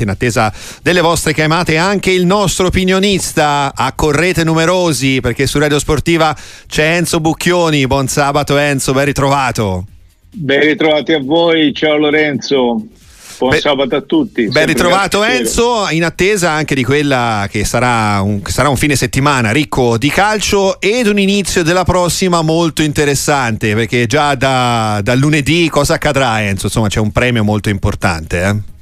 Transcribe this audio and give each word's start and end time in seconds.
In 0.00 0.10
attesa 0.10 0.52
delle 0.80 1.00
vostre 1.00 1.34
chiamate 1.34 1.76
anche 1.76 2.12
il 2.12 2.24
nostro 2.24 2.68
opinionista, 2.68 3.72
accorrete 3.74 4.44
numerosi 4.44 5.20
perché 5.20 5.48
su 5.48 5.58
Radio 5.58 5.80
Sportiva 5.80 6.36
c'è 6.68 6.94
Enzo 6.94 7.18
Bucchioni, 7.18 7.84
buon 7.88 8.06
sabato 8.06 8.56
Enzo, 8.58 8.92
ben 8.92 9.06
ritrovato. 9.06 9.86
Ben 10.30 10.60
ritrovati 10.60 11.14
a 11.14 11.20
voi, 11.20 11.74
ciao 11.74 11.96
Lorenzo. 11.96 12.80
Buon 13.38 13.50
Beh, 13.50 13.58
sabato 13.58 13.96
a 13.96 14.00
tutti. 14.02 14.46
Ben 14.46 14.66
ritrovato 14.66 15.24
Enzo, 15.24 15.88
in 15.90 16.04
attesa 16.04 16.52
anche 16.52 16.76
di 16.76 16.84
quella 16.84 17.48
che 17.50 17.64
sarà, 17.64 18.20
un, 18.20 18.40
che 18.40 18.52
sarà 18.52 18.68
un 18.68 18.76
fine 18.76 18.94
settimana 18.94 19.50
ricco 19.50 19.98
di 19.98 20.10
calcio 20.10 20.80
ed 20.80 21.08
un 21.08 21.18
inizio 21.18 21.64
della 21.64 21.82
prossima 21.82 22.42
molto 22.42 22.82
interessante 22.82 23.74
perché 23.74 24.06
già 24.06 24.36
da, 24.36 25.00
da 25.02 25.16
lunedì 25.16 25.68
cosa 25.68 25.94
accadrà 25.94 26.40
Enzo? 26.40 26.66
Insomma 26.66 26.86
c'è 26.86 27.00
un 27.00 27.10
premio 27.10 27.42
molto 27.42 27.68
importante. 27.68 28.42
Eh? 28.44 28.76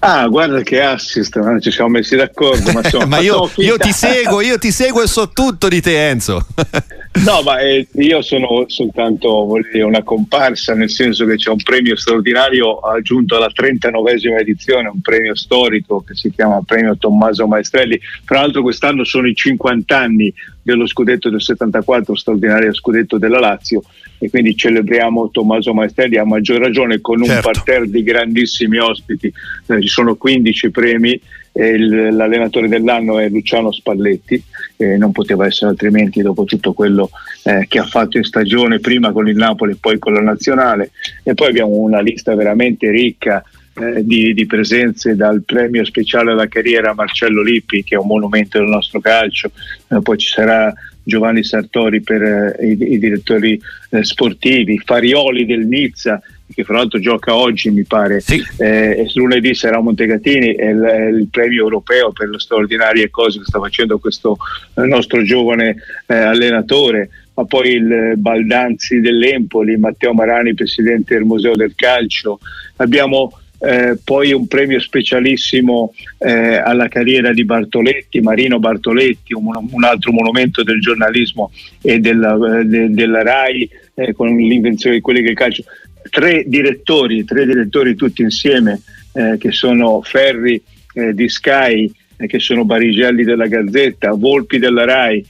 Ah, 0.00 0.28
guarda 0.28 0.62
che 0.62 0.80
assist, 0.80 1.36
non 1.38 1.60
ci 1.60 1.72
siamo 1.72 1.90
messi 1.90 2.14
d'accordo. 2.14 2.70
Ma, 2.72 2.80
insomma, 2.82 3.06
ma 3.16 3.18
io, 3.18 3.50
io, 3.56 3.76
ti 3.76 3.92
seguo, 3.92 4.40
io 4.40 4.56
ti 4.56 4.70
seguo 4.70 5.02
e 5.02 5.08
so 5.08 5.30
tutto 5.30 5.68
di 5.68 5.80
te, 5.80 6.08
Enzo. 6.08 6.46
no, 7.24 7.42
ma 7.42 7.58
eh, 7.58 7.86
io 7.94 8.22
sono 8.22 8.64
soltanto 8.68 9.48
dire, 9.72 9.82
una 9.82 10.04
comparsa, 10.04 10.74
nel 10.74 10.90
senso 10.90 11.26
che 11.26 11.34
c'è 11.34 11.50
un 11.50 11.60
premio 11.62 11.96
straordinario 11.96 12.78
aggiunto 12.78 13.36
alla 13.36 13.50
39esima 13.52 14.38
edizione, 14.38 14.88
un 14.88 15.00
premio 15.00 15.34
storico 15.34 16.00
che 16.06 16.14
si 16.14 16.30
chiama 16.30 16.62
Premio 16.64 16.96
Tommaso 16.96 17.48
Maestrelli. 17.48 17.98
Tra 18.24 18.40
l'altro 18.40 18.62
quest'anno 18.62 19.02
sono 19.02 19.26
i 19.26 19.34
50 19.34 19.98
anni 19.98 20.32
dello 20.72 20.86
scudetto 20.86 21.30
del 21.30 21.40
74, 21.40 22.14
straordinario 22.14 22.72
scudetto 22.72 23.18
della 23.18 23.38
Lazio 23.38 23.82
e 24.18 24.30
quindi 24.30 24.56
celebriamo 24.56 25.30
Tommaso 25.30 25.72
Maestrelli 25.72 26.16
a 26.16 26.24
maggior 26.24 26.60
ragione 26.60 27.00
con 27.00 27.20
un 27.20 27.26
certo. 27.26 27.50
parterre 27.50 27.88
di 27.88 28.02
grandissimi 28.02 28.78
ospiti, 28.78 29.32
eh, 29.66 29.80
ci 29.80 29.88
sono 29.88 30.16
15 30.16 30.70
premi 30.70 31.20
e 31.52 31.68
il, 31.68 32.14
l'allenatore 32.14 32.68
dell'anno 32.68 33.18
è 33.18 33.28
Luciano 33.28 33.72
Spalletti, 33.72 34.42
eh, 34.76 34.96
non 34.96 35.12
poteva 35.12 35.46
essere 35.46 35.70
altrimenti 35.70 36.22
dopo 36.22 36.44
tutto 36.44 36.72
quello 36.72 37.10
eh, 37.44 37.66
che 37.68 37.78
ha 37.78 37.84
fatto 37.84 38.16
in 38.16 38.24
stagione 38.24 38.78
prima 38.78 39.12
con 39.12 39.28
il 39.28 39.36
Napoli 39.36 39.72
e 39.72 39.76
poi 39.80 39.98
con 39.98 40.12
la 40.12 40.20
Nazionale 40.20 40.90
e 41.22 41.34
poi 41.34 41.48
abbiamo 41.48 41.74
una 41.76 42.00
lista 42.00 42.34
veramente 42.34 42.90
ricca 42.90 43.42
eh, 43.80 44.04
di, 44.04 44.34
di, 44.34 44.46
presenze 44.46 45.14
dal 45.14 45.42
premio 45.42 45.84
speciale 45.84 46.32
alla 46.32 46.48
carriera 46.48 46.94
Marcello 46.94 47.42
Lippi 47.42 47.84
che 47.84 47.94
è 47.94 47.98
un 47.98 48.06
monumento 48.06 48.58
del 48.58 48.68
nostro 48.68 49.00
calcio, 49.00 49.50
eh, 49.88 50.00
poi 50.02 50.18
ci 50.18 50.28
sarà 50.28 50.72
Giovanni 51.02 51.42
Sartori 51.42 52.02
per 52.02 52.22
eh, 52.22 52.66
i, 52.66 52.92
i, 52.92 52.98
direttori 52.98 53.60
eh, 53.90 54.04
sportivi, 54.04 54.78
Farioli 54.78 55.46
del 55.46 55.66
Nizza 55.66 56.20
che 56.52 56.64
fra 56.64 56.78
l'altro 56.78 56.98
gioca 56.98 57.34
oggi 57.34 57.70
mi 57.70 57.84
pare. 57.84 58.20
Sì. 58.20 58.42
eh, 58.58 59.06
lunedì 59.14 59.54
sarà 59.54 59.80
Montegatini 59.80 60.54
è 60.54 60.70
il, 60.70 60.80
è 60.80 61.06
il, 61.08 61.28
premio 61.30 61.62
europeo 61.62 62.10
per 62.12 62.28
le 62.28 62.38
straordinarie 62.38 63.10
cose 63.10 63.38
che 63.38 63.44
sta 63.44 63.58
facendo 63.58 63.98
questo 63.98 64.36
nostro 64.74 65.22
giovane 65.22 65.76
allenatore. 66.06 67.10
Ma 67.34 67.44
poi 67.44 67.68
il 67.74 68.14
Baldanzi 68.16 69.00
dell'Empoli, 69.00 69.76
Matteo 69.76 70.12
Marani 70.14 70.54
presidente 70.54 71.14
del 71.14 71.24
Museo 71.24 71.54
del 71.54 71.74
Calcio. 71.76 72.40
Abbiamo 72.76 73.30
eh, 73.60 73.98
poi 74.02 74.32
un 74.32 74.46
premio 74.46 74.78
specialissimo 74.78 75.92
eh, 76.18 76.56
alla 76.56 76.88
carriera 76.88 77.32
di 77.32 77.44
Bartoletti, 77.44 78.20
Marino 78.20 78.58
Bartoletti, 78.58 79.34
un, 79.34 79.48
un 79.70 79.84
altro 79.84 80.12
monumento 80.12 80.62
del 80.62 80.80
giornalismo 80.80 81.50
e 81.82 81.98
della, 81.98 82.34
eh, 82.34 82.64
de, 82.64 82.90
della 82.90 83.22
RAI 83.22 83.68
eh, 83.94 84.12
con 84.12 84.34
l'invenzione 84.36 84.96
di 84.96 85.02
quelli 85.02 85.22
che 85.22 85.34
calcio. 85.34 85.64
Tre 86.08 86.44
direttori, 86.46 87.24
tre 87.24 87.44
direttori 87.44 87.94
tutti 87.94 88.22
insieme 88.22 88.80
eh, 89.12 89.36
che 89.38 89.50
sono 89.50 90.00
Ferri 90.02 90.62
eh, 90.94 91.12
di 91.12 91.28
Sky, 91.28 91.90
che 92.16 92.38
sono 92.38 92.64
Barigelli 92.64 93.24
della 93.24 93.46
Gazzetta, 93.46 94.12
Volpi 94.12 94.58
della 94.58 94.84
RAI, 94.84 95.24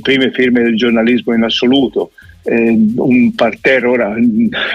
prime 0.00 0.30
firme 0.30 0.62
del 0.62 0.76
giornalismo 0.76 1.34
in 1.34 1.42
assoluto 1.42 2.12
eh, 2.44 2.76
un 2.96 3.34
parterre, 3.34 3.86
ora 3.86 4.14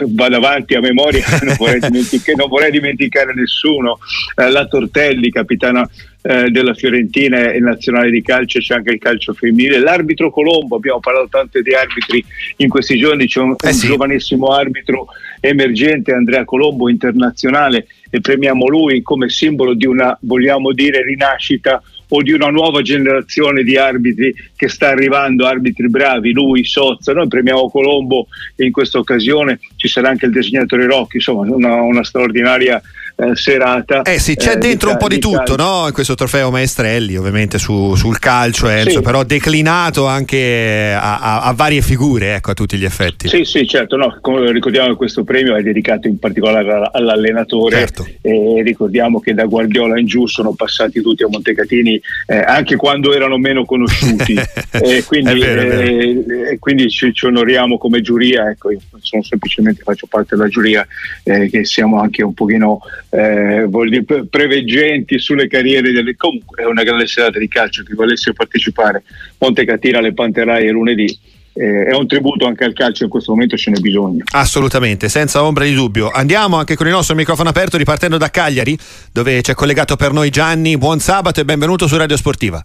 vado 0.07 0.35
avanti 0.35 0.75
a 0.75 0.79
memoria, 0.79 1.23
non 1.43 1.55
vorrei, 1.57 1.79
dimenticare, 1.79 2.37
non 2.37 2.47
vorrei 2.47 2.71
dimenticare 2.71 3.33
nessuno, 3.33 3.99
eh, 4.35 4.49
la 4.49 4.65
Tortelli, 4.67 5.31
capitana 5.31 5.87
eh, 6.21 6.49
della 6.49 6.73
Fiorentina 6.73 7.51
e 7.51 7.59
nazionale 7.59 8.09
di 8.09 8.21
calcio, 8.21 8.59
c'è 8.59 8.75
anche 8.75 8.91
il 8.91 8.99
calcio 8.99 9.33
femminile, 9.33 9.79
l'arbitro 9.79 10.29
Colombo, 10.29 10.77
abbiamo 10.77 10.99
parlato 10.99 11.27
tanto 11.29 11.61
di 11.61 11.73
arbitri 11.73 12.23
in 12.57 12.69
questi 12.69 12.97
giorni, 12.97 13.27
c'è 13.27 13.41
un, 13.41 13.55
eh 13.59 13.73
sì. 13.73 13.85
un 13.85 13.91
giovanissimo 13.91 14.47
arbitro 14.47 15.07
emergente, 15.39 16.13
Andrea 16.13 16.45
Colombo, 16.45 16.89
internazionale, 16.89 17.87
e 18.09 18.21
premiamo 18.21 18.67
lui 18.67 19.01
come 19.01 19.29
simbolo 19.29 19.73
di 19.73 19.85
una, 19.85 20.17
vogliamo 20.21 20.71
dire, 20.71 21.03
rinascita 21.03 21.81
o 22.09 22.21
di 22.21 22.31
una 22.31 22.49
nuova 22.49 22.81
generazione 22.81 23.63
di 23.63 23.77
arbitri 23.77 24.33
che 24.55 24.67
sta 24.69 24.89
arrivando, 24.89 25.45
arbitri 25.45 25.89
bravi, 25.89 26.31
lui, 26.31 26.63
Sozza, 26.63 27.13
noi 27.13 27.27
premiamo 27.27 27.69
Colombo 27.69 28.27
e 28.55 28.65
in 28.65 28.71
questa 28.71 28.97
occasione 28.97 29.59
ci 29.75 29.87
sarà 29.87 30.09
anche 30.09 30.25
il 30.25 30.31
disegnatore 30.31 30.85
Rocchi, 30.85 31.17
insomma 31.17 31.53
una, 31.53 31.81
una 31.81 32.03
straordinaria 32.03 32.81
eh, 33.19 33.35
serata. 33.35 34.03
Eh 34.03 34.19
sì, 34.19 34.35
c'è 34.35 34.53
eh, 34.53 34.57
dentro 34.57 34.91
un 34.91 34.97
po' 34.97 35.07
di, 35.07 35.17
tutto, 35.17 35.55
no? 35.55 35.87
In 35.87 35.93
questo 35.93 36.13
trofeo 36.13 36.51
Maestrelli, 36.51 37.17
ovviamente 37.17 37.57
su, 37.57 37.95
sul 37.95 38.19
calcio, 38.19 38.69
Enzo, 38.69 38.97
sì. 38.97 39.01
però 39.01 39.23
declinato 39.23 40.05
anche 40.05 40.93
a, 40.95 41.19
a, 41.19 41.41
a, 41.41 41.53
varie 41.53 41.81
figure, 41.81 42.35
ecco, 42.35 42.51
a 42.51 42.53
tutti 42.53 42.77
gli 42.77 42.85
effetti. 42.85 43.27
Sì, 43.27 43.43
sì, 43.43 43.67
certo, 43.67 43.95
no, 43.97 44.19
ricordiamo 44.51 44.89
che 44.89 44.95
questo 44.95 45.23
premio 45.23 45.55
è 45.55 45.63
dedicato 45.63 46.07
in 46.07 46.19
particolare 46.19 46.89
all'allenatore 46.93 47.77
certo. 47.77 48.07
e 48.21 48.61
ricordiamo 48.63 49.19
che 49.19 49.33
da 49.33 49.45
Guardiola 49.45 49.99
in 49.99 50.05
giù 50.05 50.27
sono 50.27 50.53
passati 50.53 51.01
tutti 51.01 51.23
a 51.23 51.27
Montecatini 51.27 51.99
eh, 52.27 52.37
anche 52.37 52.75
quando 52.75 53.13
erano 53.13 53.37
meno 53.37 53.65
conosciuti 53.65 54.35
e 54.71 55.03
quindi, 55.05 55.39
vero, 55.39 55.61
eh, 55.61 56.57
quindi 56.59 56.87
ci, 56.91 57.11
ci, 57.13 57.25
onoriamo 57.25 57.79
come 57.79 58.01
giuria, 58.01 58.49
ecco, 58.49 58.69
io 58.71 58.79
sono 58.99 59.23
semplicemente 59.23 59.81
faccio 59.83 60.05
parte 60.05 60.35
della 60.35 60.49
giuria 60.49 60.85
eh, 61.23 61.49
che 61.49 61.65
siamo 61.65 61.99
anche 61.99 62.21
un 62.21 62.35
pochino 62.35 62.79
eh, 63.09 63.67
dire, 63.89 64.25
preveggenti 64.29 65.19
sulle 65.19 65.47
carriere 65.47 65.91
delle 65.91 66.15
comunque 66.15 66.63
è 66.63 66.65
una 66.65 66.83
grande 66.83 67.07
serata 67.07 67.39
di 67.39 67.47
calcio 67.47 67.83
chi 67.83 67.93
volesse 67.93 68.33
partecipare 68.33 69.03
Montecatina 69.37 69.99
alle 69.99 70.13
Panterai 70.13 70.69
lunedì 70.69 71.35
eh, 71.57 71.85
è 71.85 71.93
un 71.93 72.05
tributo 72.05 72.45
anche 72.45 72.63
al 72.63 72.73
calcio 72.73 73.03
in 73.03 73.09
questo 73.09 73.31
momento 73.31 73.57
ce 73.57 73.71
n'è 73.71 73.79
bisogno. 73.79 74.23
Assolutamente 74.31 75.09
senza 75.09 75.43
ombra 75.43 75.63
di 75.63 75.73
dubbio. 75.73 76.11
Andiamo 76.11 76.57
anche 76.57 76.75
con 76.75 76.85
il 76.85 76.93
nostro 76.93 77.15
microfono 77.15 77.49
aperto 77.49 77.77
ripartendo 77.77 78.17
da 78.17 78.29
Cagliari 78.29 78.77
dove 79.11 79.41
c'è 79.41 79.55
collegato 79.55 79.95
per 79.95 80.11
noi 80.13 80.29
Gianni. 80.29 80.77
Buon 80.77 80.99
sabato 80.99 81.41
e 81.41 81.45
benvenuto 81.45 81.87
su 81.87 81.97
Radio 81.97 82.15
Sportiva 82.15 82.63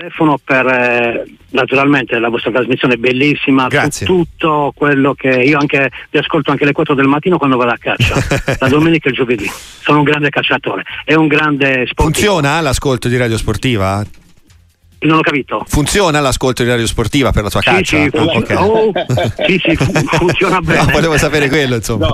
telefono 0.00 0.38
per 0.42 0.66
eh, 0.66 1.24
naturalmente 1.50 2.18
la 2.18 2.30
vostra 2.30 2.50
trasmissione 2.50 2.94
è 2.94 2.96
bellissima 2.96 3.66
Grazie. 3.68 4.06
su 4.06 4.12
tutto 4.12 4.72
quello 4.74 5.12
che 5.12 5.28
io 5.28 5.58
anche 5.58 5.90
vi 6.10 6.18
ascolto 6.18 6.50
anche 6.50 6.62
alle 6.62 6.72
4 6.72 6.94
del 6.94 7.06
mattino 7.06 7.36
quando 7.36 7.58
vado 7.58 7.72
a 7.72 7.78
caccia 7.78 8.14
la 8.58 8.68
domenica 8.68 9.08
e 9.08 9.10
il 9.10 9.16
giovedì 9.16 9.50
sono 9.80 9.98
un 9.98 10.04
grande 10.04 10.30
cacciatore 10.30 10.84
è 11.04 11.14
un 11.14 11.26
grande 11.26 11.86
sportivo 11.86 12.02
funziona 12.04 12.60
l'ascolto 12.60 13.08
di 13.08 13.16
Radio 13.18 13.36
Sportiva? 13.36 14.02
Non 15.02 15.18
ho 15.18 15.20
capito. 15.22 15.64
Funziona 15.66 16.20
l'ascolto 16.20 16.62
di 16.62 16.68
radio 16.68 16.86
sportiva 16.86 17.32
per 17.32 17.44
la 17.44 17.48
tua 17.48 17.60
sì, 17.62 17.68
caccia? 17.68 17.96
Sì, 17.96 18.10
oh, 18.12 18.36
okay. 18.36 18.56
oh, 18.56 18.92
sì, 19.46 19.60
sì 19.62 19.76
funziona 20.06 20.60
bene. 20.60 20.84
No, 20.84 20.90
volevo 20.90 21.16
sapere 21.16 21.48
quello, 21.48 21.76
insomma. 21.76 22.12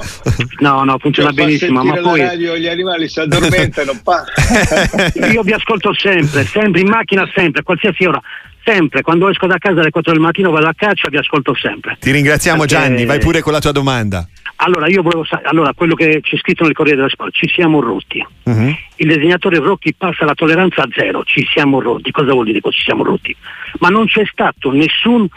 No, 0.58 0.74
no, 0.76 0.84
no 0.84 0.98
funziona 0.98 1.32
benissimo. 1.32 1.82
Ma 1.82 1.94
poi. 1.94 2.20
Radio, 2.20 2.56
gli 2.56 2.69
animali 2.69 3.08
si 3.08 3.19
addormentano. 3.19 3.92
Io 5.32 5.42
vi 5.42 5.52
ascolto 5.52 5.92
sempre, 5.94 6.44
sempre 6.44 6.80
in 6.80 6.88
macchina, 6.88 7.28
sempre, 7.34 7.62
a 7.62 7.64
qualsiasi 7.64 8.04
ora 8.04 8.20
sempre, 8.66 9.03
quando 9.03 9.28
esco 9.28 9.47
da 9.47 9.58
casa 9.58 9.80
alle 9.80 9.91
4 9.91 10.10
del 10.10 10.20
mattino 10.20 10.50
vado 10.50 10.66
a 10.66 10.74
caccia, 10.74 11.08
vi 11.08 11.16
ascolto 11.16 11.54
sempre. 11.54 11.97
Ti 12.00 12.10
ringraziamo 12.10 12.64
Perché... 12.64 12.74
Gianni, 12.74 13.04
vai 13.04 13.20
pure 13.20 13.41
con 13.41 13.53
la 13.53 13.60
tua 13.60 13.70
domanda. 13.70 14.26
Allora, 14.56 14.89
io 14.89 15.03
volevo 15.03 15.25
sapere, 15.25 15.49
allora, 15.49 15.75
quello 15.75 15.94
che 15.94 16.21
c'è 16.22 16.37
scritto 16.39 16.65
nel 16.65 16.72
Corriere 16.72 16.97
dello 16.97 17.11
Sport, 17.11 17.34
ci 17.34 17.49
siamo 17.49 17.81
rotti. 17.81 18.25
Uh-huh. 18.45 18.75
Il 18.97 19.09
disegnatore 19.09 19.59
Rocchi 19.59 19.95
passa 19.95 20.25
la 20.25 20.34
tolleranza 20.34 20.83
a 20.83 20.89
zero, 20.92 21.25
ci 21.25 21.47
siamo 21.53 21.80
rotti. 21.80 22.10
Cosa 22.10 22.33
vuol 22.33 22.47
dire 22.47 22.60
che 22.60 22.71
ci 22.71 22.83
siamo 22.83 23.04
rotti? 23.04 23.36
Ma 23.80 23.89
non 23.89 24.07
c'è 24.07 24.25
stato 24.25 24.72
nessun 24.72 25.28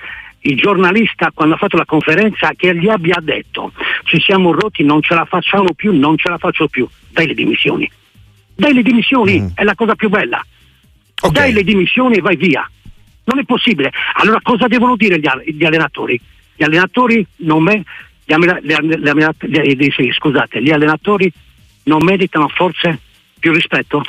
il 0.41 0.55
giornalista 0.55 1.31
quando 1.33 1.55
ha 1.55 1.57
fatto 1.57 1.75
la 1.75 1.85
conferenza 1.85 2.51
che 2.55 2.73
gli 2.73 2.87
abbia 2.87 3.17
detto 3.21 3.73
ci 4.05 4.21
siamo 4.21 4.53
rotti, 4.53 4.83
non 4.83 5.01
ce 5.01 5.13
la 5.13 5.25
facciamo 5.25 5.73
più, 5.73 5.97
non 5.97 6.17
ce 6.17 6.29
la 6.29 6.37
faccio 6.37 6.67
più. 6.67 6.87
Dai 7.09 7.27
le 7.27 7.33
dimissioni. 7.33 7.89
Dai 8.55 8.73
le 8.73 8.81
dimissioni, 8.81 9.41
mm. 9.41 9.47
è 9.55 9.63
la 9.63 9.75
cosa 9.75 9.95
più 9.95 10.09
bella. 10.09 10.43
Okay. 11.21 11.31
Dai 11.31 11.53
le 11.53 11.63
dimissioni 11.63 12.17
e 12.17 12.21
vai 12.21 12.37
via. 12.37 12.69
Non 13.25 13.39
è 13.39 13.43
possibile. 13.43 13.91
Allora 14.13 14.39
cosa 14.41 14.67
devono 14.67 14.95
dire 14.95 15.19
gli, 15.19 15.27
gli 15.53 15.65
allenatori? 15.65 16.19
Gli 16.55 16.63
allenatori 16.63 17.25
non 17.37 17.63
me, 17.63 17.83
gli, 18.37 18.73
gli, 19.75 19.75
gli, 19.75 20.11
scusate, 20.11 20.61
gli 20.61 20.71
allenatori 20.71 21.31
non 21.83 22.03
meritano 22.03 22.47
forse 22.49 22.99
più 23.39 23.53
rispetto? 23.53 24.03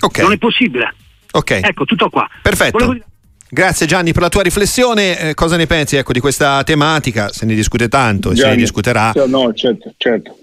Okay. 0.00 0.22
Non 0.22 0.32
è 0.32 0.38
possibile. 0.38 0.94
Okay. 1.30 1.60
Ecco, 1.62 1.84
tutto 1.84 2.08
qua. 2.08 2.28
Perfetto. 2.42 2.78
Volevo... 2.78 3.04
Grazie 3.50 3.86
Gianni 3.86 4.12
per 4.12 4.22
la 4.22 4.28
tua 4.28 4.42
riflessione. 4.42 5.30
Eh, 5.30 5.34
cosa 5.34 5.56
ne 5.56 5.66
pensi 5.66 5.96
ecco, 5.96 6.12
di 6.12 6.20
questa 6.20 6.62
tematica? 6.64 7.32
Se 7.32 7.46
ne 7.46 7.54
discute 7.54 7.88
tanto 7.88 8.30
e 8.30 8.36
se 8.36 8.46
ne 8.46 8.56
discuterà. 8.56 9.12
No, 9.26 9.52
certo, 9.54 9.92
certo 9.96 10.36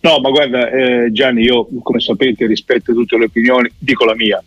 No, 0.00 0.20
ma 0.20 0.30
guarda 0.30 0.70
eh, 0.70 1.10
Gianni, 1.12 1.42
io 1.42 1.68
come 1.82 2.00
sapete 2.00 2.46
rispetto 2.46 2.92
tutte 2.92 3.18
le 3.18 3.24
opinioni, 3.24 3.70
dico 3.76 4.04
la 4.04 4.14
mia 4.14 4.42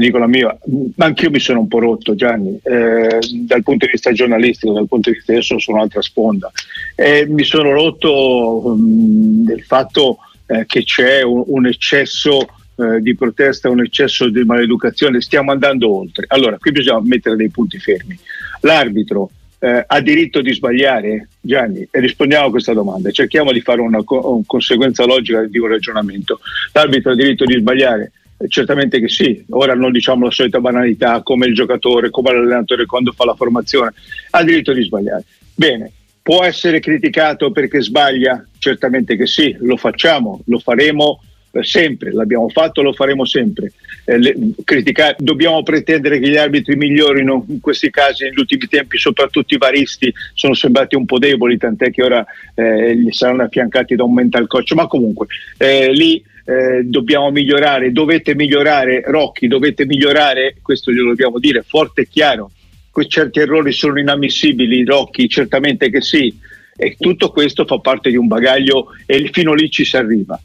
dico 0.00 0.18
la 0.18 0.26
mia, 0.26 0.56
ma 0.96 1.06
anch'io 1.06 1.30
mi 1.30 1.40
sono 1.40 1.60
un 1.60 1.68
po' 1.68 1.78
rotto 1.78 2.14
Gianni, 2.14 2.58
eh, 2.62 3.18
dal 3.42 3.62
punto 3.62 3.86
di 3.86 3.92
vista 3.92 4.12
giornalistico, 4.12 4.72
dal 4.72 4.88
punto 4.88 5.10
di 5.10 5.16
vista 5.16 5.32
adesso 5.32 5.58
sono 5.58 5.78
un'altra 5.78 6.02
sponda. 6.02 6.50
Eh, 6.94 7.26
mi 7.26 7.44
sono 7.44 7.72
rotto 7.72 8.66
um, 8.66 9.44
del 9.44 9.62
fatto 9.62 10.18
eh, 10.46 10.64
che 10.66 10.84
c'è 10.84 11.22
un, 11.22 11.44
un 11.46 11.66
eccesso 11.66 12.46
eh, 12.76 13.00
di 13.00 13.16
protesta, 13.16 13.70
un 13.70 13.80
eccesso 13.80 14.28
di 14.28 14.44
maleducazione, 14.44 15.20
stiamo 15.20 15.50
andando 15.50 15.92
oltre. 15.94 16.26
Allora, 16.28 16.58
qui 16.58 16.70
bisogna 16.70 17.00
mettere 17.02 17.36
dei 17.36 17.50
punti 17.50 17.78
fermi. 17.78 18.18
L'arbitro 18.60 19.30
eh, 19.58 19.84
ha 19.86 20.00
diritto 20.00 20.40
di 20.40 20.52
sbagliare? 20.52 21.28
Gianni, 21.40 21.86
e 21.90 22.00
rispondiamo 22.00 22.46
a 22.46 22.50
questa 22.50 22.72
domanda, 22.72 23.10
cerchiamo 23.10 23.52
di 23.52 23.60
fare 23.60 23.80
una, 23.80 24.02
co- 24.04 24.34
una 24.34 24.44
conseguenza 24.46 25.04
logica 25.04 25.44
di 25.44 25.58
un 25.58 25.68
ragionamento. 25.68 26.40
L'arbitro 26.72 27.12
ha 27.12 27.16
diritto 27.16 27.44
di 27.44 27.58
sbagliare? 27.58 28.12
Eh, 28.38 28.48
certamente 28.48 29.00
che 29.00 29.08
sì, 29.08 29.44
ora 29.50 29.74
non 29.74 29.92
diciamo 29.92 30.24
la 30.24 30.30
solita 30.30 30.60
banalità 30.60 31.22
come 31.22 31.46
il 31.46 31.54
giocatore, 31.54 32.10
come 32.10 32.32
l'allenatore 32.32 32.86
quando 32.86 33.12
fa 33.12 33.24
la 33.24 33.34
formazione, 33.34 33.92
ha 34.30 34.44
diritto 34.44 34.72
di 34.72 34.82
sbagliare. 34.82 35.24
Bene, 35.54 35.92
può 36.22 36.44
essere 36.44 36.78
criticato 36.80 37.50
perché 37.50 37.82
sbaglia? 37.82 38.46
Certamente 38.58 39.16
che 39.16 39.26
sì, 39.26 39.56
lo 39.60 39.76
facciamo, 39.76 40.40
lo 40.46 40.58
faremo 40.58 41.20
sempre, 41.62 42.12
l'abbiamo 42.12 42.48
fatto, 42.48 42.82
lo 42.82 42.92
faremo 42.92 43.24
sempre. 43.24 43.72
Eh, 44.04 44.18
le, 44.18 44.36
criticare, 44.64 45.16
dobbiamo 45.18 45.62
pretendere 45.62 46.18
che 46.18 46.28
gli 46.28 46.36
arbitri 46.36 46.76
migliorino 46.76 47.46
in 47.48 47.60
questi 47.60 47.90
casi 47.90 48.24
negli 48.24 48.38
ultimi 48.38 48.66
tempi, 48.66 48.98
soprattutto 48.98 49.54
i 49.54 49.58
varisti 49.58 50.12
sono 50.34 50.54
sembrati 50.54 50.94
un 50.94 51.04
po' 51.04 51.18
deboli, 51.18 51.56
tant'è 51.56 51.90
che 51.90 52.02
ora 52.02 52.24
eh, 52.54 52.96
gli 52.96 53.10
saranno 53.10 53.42
affiancati 53.42 53.96
da 53.96 54.04
un 54.04 54.14
mental 54.14 54.46
coach, 54.46 54.72
ma 54.72 54.86
comunque 54.86 55.26
eh, 55.56 55.92
lì 55.92 56.22
eh, 56.48 56.82
dobbiamo 56.84 57.30
migliorare, 57.30 57.92
dovete 57.92 58.34
migliorare, 58.34 59.02
Rocchi, 59.04 59.48
dovete 59.48 59.84
migliorare, 59.84 60.56
questo 60.62 60.90
glielo 60.90 61.08
dobbiamo 61.08 61.38
dire 61.38 61.62
forte 61.62 62.02
e 62.02 62.08
chiaro, 62.08 62.50
certi 63.06 63.38
errori 63.38 63.70
sono 63.70 64.00
inammissibili, 64.00 64.82
Rocchi, 64.84 65.28
certamente 65.28 65.90
che 65.90 66.00
sì, 66.00 66.36
e 66.74 66.96
tutto 66.98 67.30
questo 67.30 67.66
fa 67.66 67.78
parte 67.78 68.08
di 68.08 68.16
un 68.16 68.26
bagaglio 68.26 68.88
e 69.04 69.28
fino 69.30 69.52
lì 69.52 69.70
ci 69.70 69.84
si 69.84 69.96
arriva. 69.96 70.40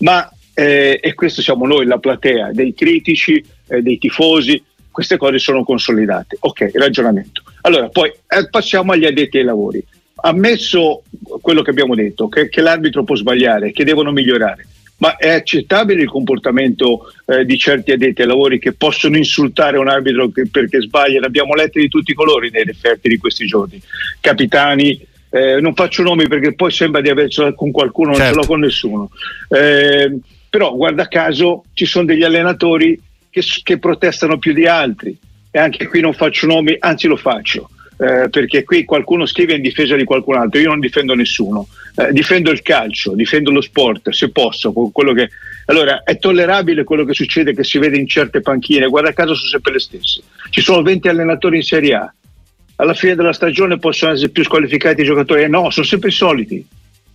Ma 0.00 0.30
eh, 0.54 1.00
e 1.02 1.14
questo 1.14 1.40
siamo 1.40 1.66
noi, 1.66 1.86
la 1.86 1.98
platea 1.98 2.52
dei 2.52 2.74
critici, 2.74 3.42
eh, 3.68 3.80
dei 3.80 3.98
tifosi, 3.98 4.62
queste 4.90 5.16
cose 5.16 5.38
sono 5.38 5.64
consolidate. 5.64 6.36
Ok, 6.40 6.70
ragionamento. 6.74 7.42
Allora, 7.62 7.88
poi 7.88 8.10
eh, 8.10 8.48
passiamo 8.50 8.92
agli 8.92 9.06
addetti 9.06 9.38
ai 9.38 9.44
lavori. 9.44 9.82
Ammesso 10.16 11.02
quello 11.40 11.62
che 11.62 11.70
abbiamo 11.70 11.94
detto, 11.94 12.28
che, 12.28 12.48
che, 12.48 12.60
l'arbitro 12.60 13.04
può 13.04 13.14
sbagliare, 13.16 13.72
che 13.72 13.84
devono 13.84 14.12
migliorare, 14.12 14.66
ma 14.98 15.16
è 15.16 15.30
accettabile 15.30 16.02
il 16.02 16.08
comportamento 16.08 17.12
eh, 17.26 17.44
di 17.44 17.58
certi 17.58 17.92
addetti 17.92 18.22
ai 18.22 18.28
lavori 18.28 18.58
che 18.58 18.72
possono 18.72 19.16
insultare 19.16 19.78
un 19.78 19.88
arbitro 19.88 20.30
che, 20.30 20.48
perché 20.50 20.80
sbaglia? 20.80 21.20
Ne 21.20 21.26
abbiamo 21.26 21.54
letti 21.54 21.80
di 21.80 21.88
tutti 21.88 22.12
i 22.12 22.14
colori 22.14 22.50
nei 22.50 22.64
referti 22.64 23.08
di 23.08 23.18
questi 23.18 23.46
giorni. 23.46 23.80
Capitani, 24.20 24.98
eh, 25.30 25.60
non 25.60 25.74
faccio 25.74 26.02
nomi 26.02 26.26
perché 26.28 26.54
poi 26.54 26.70
sembra 26.70 27.00
di 27.00 27.10
avercela 27.10 27.52
con 27.52 27.70
qualcuno, 27.70 28.10
non 28.10 28.18
certo. 28.18 28.32
ce 28.32 28.40
l'ho 28.40 28.46
con 28.46 28.60
nessuno. 28.60 29.10
Eh, 29.48 30.18
però 30.48 30.74
guarda 30.74 31.08
caso 31.08 31.64
ci 31.74 31.84
sono 31.84 32.06
degli 32.06 32.22
allenatori 32.22 32.98
che, 33.28 33.42
che, 33.62 33.78
protestano 33.78 34.38
più 34.38 34.54
di 34.54 34.66
altri 34.66 35.16
e 35.50 35.58
anche 35.58 35.86
qui 35.88 36.00
non 36.00 36.14
faccio 36.14 36.46
nomi, 36.46 36.74
anzi 36.78 37.06
lo 37.06 37.16
faccio. 37.16 37.68
Eh, 37.98 38.28
perché 38.30 38.62
qui 38.62 38.84
qualcuno 38.84 39.24
scrive 39.24 39.54
in 39.54 39.62
difesa 39.62 39.96
di 39.96 40.04
qualcun 40.04 40.36
altro, 40.36 40.60
io 40.60 40.68
non 40.68 40.80
difendo 40.80 41.14
nessuno, 41.14 41.66
eh, 41.96 42.12
difendo 42.12 42.50
il 42.50 42.62
calcio, 42.62 43.14
difendo 43.14 43.50
lo 43.50 43.60
sport, 43.60 44.10
se 44.10 44.30
posso, 44.30 44.72
che... 44.92 45.30
Allora, 45.66 46.02
è 46.04 46.18
tollerabile 46.18 46.84
quello 46.84 47.04
che 47.04 47.14
succede, 47.14 47.54
che 47.54 47.64
si 47.64 47.78
vede 47.78 47.96
in 47.96 48.06
certe 48.06 48.40
panchine, 48.40 48.86
guarda 48.86 49.12
caso 49.12 49.34
sono 49.34 49.48
sempre 49.48 49.72
le 49.72 49.80
stesse. 49.80 50.22
Ci 50.50 50.60
sono 50.60 50.82
20 50.82 51.08
allenatori 51.08 51.56
in 51.56 51.62
Serie 51.62 51.94
A, 51.94 52.14
alla 52.76 52.94
fine 52.94 53.14
della 53.14 53.32
stagione 53.32 53.78
possono 53.78 54.12
essere 54.12 54.28
più 54.28 54.44
squalificati 54.44 55.00
i 55.00 55.04
giocatori, 55.04 55.42
eh 55.42 55.48
no, 55.48 55.70
sono 55.70 55.86
sempre 55.86 56.10
i 56.10 56.12
soliti. 56.12 56.66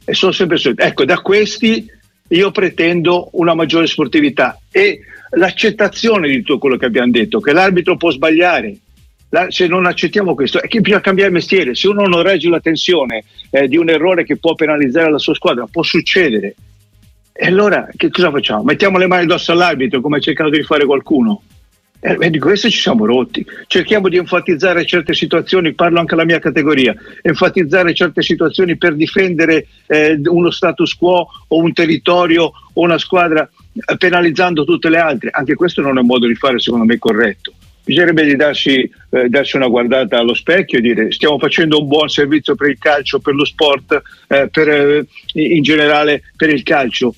E 0.03 0.13
sono 0.13 0.31
sempre 0.31 0.57
soliti. 0.57 0.81
Ecco, 0.81 1.05
da 1.05 1.19
questi 1.19 1.85
io 2.27 2.51
pretendo 2.51 3.29
una 3.33 3.53
maggiore 3.53 3.87
sportività 3.87 4.59
e 4.71 5.01
l'accettazione 5.31 6.27
di 6.27 6.37
tutto 6.37 6.57
quello 6.57 6.77
che 6.77 6.85
abbiamo 6.85 7.11
detto, 7.11 7.39
che 7.39 7.53
l'arbitro 7.53 7.97
può 7.97 8.09
sbagliare. 8.09 8.75
La, 9.33 9.49
se 9.49 9.67
non 9.67 9.85
accettiamo 9.85 10.35
questo, 10.35 10.61
è 10.61 10.67
che 10.67 10.81
bisogna 10.81 11.01
cambiare 11.01 11.31
mestiere. 11.31 11.73
Se 11.73 11.87
uno 11.87 12.05
non 12.05 12.21
regge 12.21 12.49
la 12.49 12.59
tensione 12.59 13.23
eh, 13.49 13.67
di 13.67 13.77
un 13.77 13.89
errore 13.89 14.25
che 14.25 14.35
può 14.35 14.55
penalizzare 14.55 15.09
la 15.09 15.19
sua 15.19 15.33
squadra, 15.33 15.67
può 15.71 15.83
succedere. 15.83 16.53
E 17.31 17.47
allora 17.47 17.87
che 17.95 18.09
cosa 18.09 18.29
facciamo? 18.29 18.63
Mettiamo 18.63 18.97
le 18.97 19.07
mani 19.07 19.23
addosso 19.23 19.53
all'arbitro 19.53 20.01
come 20.01 20.17
ha 20.17 20.19
cercato 20.19 20.49
di 20.49 20.63
fare 20.63 20.85
qualcuno? 20.85 21.43
Eh, 22.01 22.29
di 22.29 22.39
questo 22.39 22.69
ci 22.69 22.81
siamo 22.81 23.05
rotti. 23.05 23.45
Cerchiamo 23.67 24.09
di 24.09 24.17
enfatizzare 24.17 24.85
certe 24.85 25.13
situazioni, 25.13 25.73
parlo 25.73 25.99
anche 25.99 26.15
alla 26.15 26.25
mia 26.25 26.39
categoria, 26.39 26.93
enfatizzare 27.21 27.93
certe 27.93 28.21
situazioni 28.21 28.75
per 28.75 28.95
difendere 28.95 29.67
eh, 29.85 30.19
uno 30.25 30.51
status 30.51 30.93
quo 30.95 31.27
o 31.47 31.57
un 31.57 31.71
territorio 31.71 32.51
o 32.73 32.81
una 32.81 32.97
squadra 32.97 33.49
eh, 33.73 33.95
penalizzando 33.95 34.65
tutte 34.65 34.89
le 34.89 34.97
altre. 34.97 35.29
Anche 35.31 35.55
questo 35.55 35.81
non 35.81 35.97
è 35.97 36.01
un 36.01 36.07
modo 36.07 36.27
di 36.27 36.35
fare 36.35 36.59
secondo 36.59 36.85
me 36.85 36.97
corretto. 36.97 37.53
Bisognerebbe 37.91 38.23
di 38.23 38.37
darsi, 38.37 38.89
eh, 39.09 39.27
darsi, 39.27 39.57
una 39.57 39.67
guardata 39.67 40.17
allo 40.17 40.33
specchio 40.33 40.77
e 40.77 40.81
dire 40.81 41.11
stiamo 41.11 41.37
facendo 41.37 41.77
un 41.81 41.87
buon 41.87 42.07
servizio 42.07 42.55
per 42.55 42.69
il 42.69 42.77
calcio, 42.79 43.19
per 43.19 43.33
lo 43.33 43.43
sport, 43.43 44.01
eh, 44.29 44.47
per, 44.49 44.69
eh, 44.69 45.05
in 45.33 45.61
generale 45.61 46.23
per 46.37 46.49
il 46.49 46.63
calcio. 46.63 47.13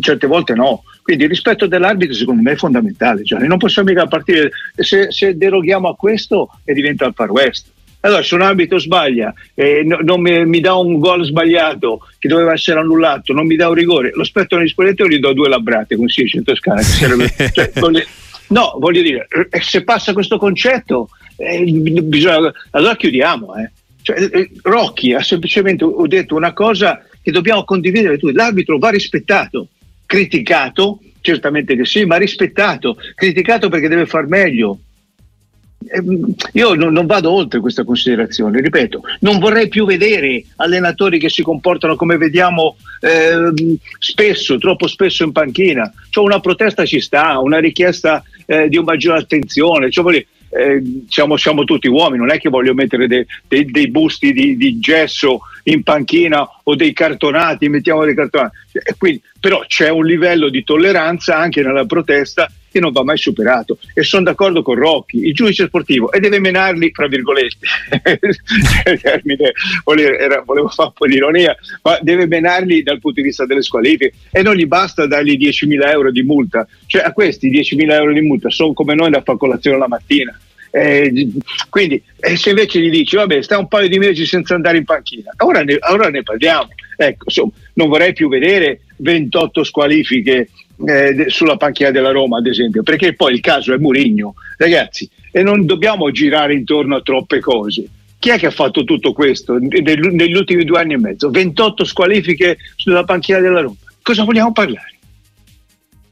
Certe 0.00 0.26
volte 0.26 0.54
no, 0.54 0.82
quindi 1.02 1.22
il 1.22 1.28
rispetto 1.28 1.68
dell'arbitro 1.68 2.16
secondo 2.16 2.42
me 2.42 2.52
è 2.52 2.56
fondamentale, 2.56 3.22
Gianni. 3.22 3.46
non 3.46 3.58
possiamo 3.58 3.88
mica 3.88 4.06
partire, 4.06 4.50
se, 4.74 5.12
se 5.12 5.36
deroghiamo 5.36 5.88
a 5.88 5.94
questo 5.94 6.58
e 6.64 6.74
diventa 6.74 7.06
il 7.06 7.12
far 7.14 7.30
west. 7.30 7.68
Allora, 8.00 8.22
se 8.24 8.34
un 8.34 8.42
arbitro 8.42 8.80
sbaglia, 8.80 9.32
eh, 9.54 9.82
no, 9.84 9.98
non 10.02 10.20
mi, 10.20 10.44
mi, 10.44 10.58
dà 10.58 10.74
un 10.74 10.98
gol 10.98 11.24
sbagliato 11.24 12.00
che 12.18 12.26
doveva 12.26 12.52
essere 12.52 12.80
annullato, 12.80 13.32
non 13.32 13.46
mi 13.46 13.54
dà 13.54 13.68
un 13.68 13.74
rigore, 13.74 14.10
lo 14.12 14.24
spetto 14.24 14.56
negli 14.56 14.68
spogliatoi 14.68 15.08
gli 15.08 15.18
do 15.18 15.32
due 15.32 15.48
labbrate, 15.48 15.94
come 15.94 16.08
si 16.08 16.22
dice 16.22 16.38
in 16.38 16.44
Toscana. 16.44 16.82
cioè, 16.82 17.70
voglio, 17.74 18.02
no, 18.48 18.76
voglio 18.78 19.02
dire, 19.02 19.26
eh, 19.50 19.60
se 19.60 19.84
passa 19.84 20.12
questo 20.12 20.38
concetto, 20.38 21.08
eh, 21.36 21.64
bisogna, 21.64 22.52
allora 22.70 22.96
chiudiamo. 22.96 23.56
Eh. 23.56 23.70
Cioè, 24.02 24.28
eh, 24.32 24.50
Rocchi 24.62 25.12
ha 25.14 25.22
semplicemente 25.22 25.84
detto 26.06 26.34
una 26.34 26.52
cosa 26.52 27.02
che 27.22 27.32
dobbiamo 27.32 27.64
condividere 27.64 28.18
tutti, 28.18 28.34
l'arbitro 28.34 28.78
va 28.78 28.90
rispettato 28.90 29.68
criticato, 30.06 31.00
certamente 31.20 31.76
che 31.76 31.84
sì, 31.84 32.04
ma 32.04 32.16
rispettato, 32.16 32.96
criticato 33.14 33.68
perché 33.68 33.88
deve 33.88 34.06
far 34.06 34.26
meglio. 34.26 34.78
Ehm, 35.88 36.34
io 36.52 36.74
non, 36.74 37.06
vado 37.06 37.30
oltre 37.30 37.60
questa 37.60 37.84
considerazione, 37.84 38.60
ripeto, 38.60 39.02
non 39.20 39.38
vorrei 39.38 39.68
più 39.68 39.84
vedere 39.84 40.44
allenatori 40.56 41.18
che 41.18 41.28
si 41.28 41.42
comportano 41.42 41.96
come 41.96 42.16
vediamo 42.16 42.76
eh, 43.00 43.78
spesso, 43.98 44.58
troppo 44.58 44.86
spesso 44.86 45.24
in 45.24 45.32
panchina. 45.32 45.92
Cioè 46.10 46.24
una 46.24 46.40
protesta 46.40 46.84
ci 46.84 47.00
sta, 47.00 47.38
una 47.38 47.58
richiesta 47.58 48.22
eh, 48.46 48.68
di 48.68 48.76
una 48.76 48.92
maggiore 48.92 49.18
attenzione. 49.18 49.90
Cioè, 49.90 50.04
voglio, 50.04 50.22
eh, 50.50 50.82
siamo, 51.08 51.36
siamo, 51.36 51.64
tutti 51.64 51.88
uomini, 51.88 52.18
non 52.18 52.30
è 52.30 52.38
che 52.38 52.48
voglio 52.48 52.74
mettere 52.74 53.06
dei, 53.06 53.26
dei, 53.46 53.64
dei 53.66 53.90
busti 53.90 54.32
di, 54.32 54.56
di, 54.56 54.78
gesso 54.78 55.40
in 55.64 55.82
panchina 55.82 56.48
o 56.62 56.74
dei 56.74 56.92
cartonati, 56.92 57.68
mettiamo 57.68 58.04
dei 58.04 58.14
cartonati. 58.14 58.56
Quindi, 58.96 59.22
però 59.38 59.64
c'è 59.66 59.90
un 59.90 60.04
livello 60.06 60.48
di 60.48 60.64
tolleranza 60.64 61.36
anche 61.36 61.62
nella 61.62 61.84
protesta 61.84 62.50
che 62.76 62.80
non 62.80 62.92
va 62.92 63.02
mai 63.02 63.16
superato. 63.16 63.78
E 63.94 64.02
sono 64.02 64.24
d'accordo 64.24 64.62
con 64.62 64.74
Rocchi, 64.74 65.26
il 65.26 65.34
giudice 65.34 65.66
sportivo 65.66 66.12
e 66.12 66.20
deve 66.20 66.38
menarli 66.38 66.90
fra 66.92 67.06
virgolette. 67.06 67.66
Termine, 69.00 69.52
volevo, 69.84 70.44
volevo 70.44 70.68
fare 70.68 70.88
un 70.88 70.94
po' 70.94 71.06
di 71.06 71.14
ironia 71.14 71.56
ma 71.82 71.98
deve 72.02 72.26
menarli 72.26 72.82
dal 72.82 73.00
punto 73.00 73.20
di 73.20 73.28
vista 73.28 73.46
delle 73.46 73.62
squalifiche. 73.62 74.12
E 74.30 74.42
non 74.42 74.54
gli 74.54 74.66
basta 74.66 75.06
dargli 75.06 75.38
10.000 75.38 75.88
euro 75.88 76.10
di 76.10 76.22
multa. 76.22 76.66
Cioè 76.86 77.02
a 77.02 77.12
questi 77.12 77.50
10.000 77.50 77.90
euro 77.92 78.12
di 78.12 78.20
multa 78.20 78.50
sono 78.50 78.74
come 78.74 78.94
noi 78.94 79.10
da 79.10 79.22
fare 79.22 79.38
colazione 79.38 79.78
la 79.78 79.88
mattina. 79.88 80.38
Eh, 80.70 81.30
quindi 81.70 82.02
eh, 82.20 82.36
se 82.36 82.50
invece 82.50 82.80
gli 82.80 82.90
dici 82.90 83.16
vabbè 83.16 83.40
sta 83.40 83.56
un 83.56 83.66
paio 83.66 83.88
di 83.88 83.98
mesi 83.98 84.26
senza 84.26 84.56
andare 84.56 84.76
in 84.76 84.84
panchina 84.84 85.30
ora 85.38 85.62
ne, 85.62 85.78
ora 85.88 86.10
ne 86.10 86.22
parliamo. 86.22 86.68
Ecco 86.98 87.24
insomma 87.24 87.52
non 87.74 87.88
vorrei 87.88 88.12
più 88.12 88.28
vedere 88.28 88.80
28 88.96 89.64
squalifiche 89.64 90.50
eh, 90.84 91.24
sulla 91.28 91.56
panchina 91.56 91.90
della 91.90 92.10
Roma 92.10 92.38
ad 92.38 92.46
esempio 92.46 92.82
perché 92.82 93.14
poi 93.14 93.34
il 93.34 93.40
caso 93.40 93.72
è 93.72 93.78
Murigno 93.78 94.34
ragazzi 94.58 95.08
e 95.30 95.42
non 95.42 95.64
dobbiamo 95.64 96.10
girare 96.10 96.54
intorno 96.54 96.96
a 96.96 97.02
troppe 97.02 97.40
cose 97.40 97.86
chi 98.18 98.30
è 98.30 98.38
che 98.38 98.46
ha 98.46 98.50
fatto 98.50 98.84
tutto 98.84 99.12
questo 99.12 99.58
negli 99.58 100.34
ultimi 100.34 100.64
due 100.64 100.80
anni 100.80 100.94
e 100.94 100.98
mezzo 100.98 101.30
28 101.30 101.84
squalifiche 101.84 102.58
sulla 102.76 103.04
panchina 103.04 103.38
della 103.38 103.60
Roma 103.60 103.76
cosa 104.02 104.24
vogliamo 104.24 104.52
parlare 104.52 104.96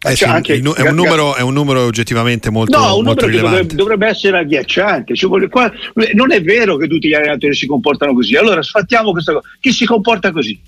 eh 0.06 0.16
cioè, 0.16 0.38
sì, 0.42 0.52
è, 0.52 0.86
un 0.86 0.94
numero, 0.94 1.34
è, 1.34 1.40
un 1.40 1.54
numero, 1.54 1.86
oggettivamente 1.86 2.50
molto, 2.50 2.78
no, 2.78 2.98
un 2.98 3.04
molto 3.04 3.24
numero 3.26 3.48
dovrebbe, 3.48 3.74
dovrebbe, 3.74 4.06
essere 4.06 4.36
agghiacciante. 4.36 5.16
Cioè, 5.16 5.30
vuole, 5.30 5.48
qua, 5.48 5.72
non 6.12 6.30
è 6.30 6.42
vero 6.42 6.76
che 6.76 6.86
tutti 6.86 7.08
gli 7.08 7.14
allenatori 7.14 7.54
si 7.54 7.66
comportano 7.66 8.12
così. 8.12 8.36
Allora 8.36 8.62
sfattiamo 8.62 9.12
questa 9.12 9.32
cosa. 9.32 9.48
Chi 9.60 9.72
si 9.72 9.86
comporta 9.86 10.30
così? 10.30 10.60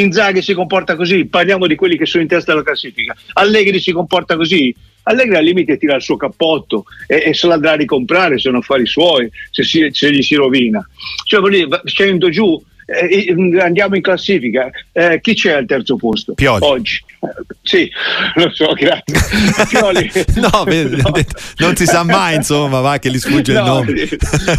Inzaghi 0.00 0.42
si 0.42 0.54
comporta 0.54 0.94
così, 0.94 1.26
parliamo 1.26 1.66
di 1.66 1.74
quelli 1.74 1.96
che 1.96 2.06
sono 2.06 2.22
in 2.22 2.28
testa 2.28 2.52
alla 2.52 2.62
classifica, 2.62 3.16
Allegri 3.34 3.80
si 3.80 3.92
comporta 3.92 4.36
così, 4.36 4.74
Allegri 5.02 5.36
al 5.36 5.44
limite 5.44 5.76
tira 5.76 5.96
il 5.96 6.02
suo 6.02 6.16
cappotto 6.16 6.84
e, 7.06 7.22
e 7.26 7.34
se 7.34 7.46
la 7.46 7.54
andrà 7.54 7.72
a 7.72 7.76
ricomprare 7.76 8.38
se 8.38 8.48
non 8.50 8.60
affari 8.60 8.86
suoi, 8.86 9.28
se, 9.50 9.64
si, 9.64 9.88
se 9.90 10.12
gli 10.12 10.22
si 10.22 10.34
rovina. 10.34 10.86
Cioè, 11.24 11.48
dire, 11.48 11.80
scendo 11.84 12.28
giù, 12.28 12.62
eh, 12.86 13.34
andiamo 13.60 13.96
in 13.96 14.02
classifica. 14.02 14.70
Eh, 14.92 15.20
chi 15.20 15.34
c'è 15.34 15.52
al 15.52 15.66
terzo 15.66 15.96
posto? 15.96 16.34
Pioli. 16.34 16.64
Oggi. 16.64 17.02
Eh, 17.20 17.54
sì, 17.62 17.90
lo 18.34 18.50
so, 18.52 18.72
grazie. 18.74 19.16
No, 20.38 20.64
no. 20.64 21.12
non 21.58 21.76
si 21.76 21.84
sa 21.84 22.02
mai, 22.04 22.36
insomma, 22.36 22.80
va 22.80 22.98
che 22.98 23.10
gli 23.10 23.18
sfugge 23.18 23.52
no, 23.52 23.58
il 23.58 23.64
nome. 23.66 24.08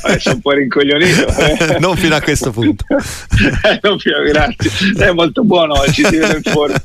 Adesso 0.03 0.31
un 0.31 0.41
po' 0.41 0.51
rincoglionito. 0.51 1.27
Eh. 1.27 1.77
non 1.79 1.95
fino 1.95 2.15
a 2.15 2.21
questo 2.21 2.51
punto. 2.51 2.85
Eh, 2.89 3.79
non 3.81 3.97
fino, 3.99 4.21
grazie. 4.23 4.71
È 4.97 5.11
molto 5.11 5.43
buono 5.43 5.79
oggi, 5.79 6.03
si 6.03 6.17
vede 6.17 6.41
in 6.43 6.43
forma. 6.43 6.81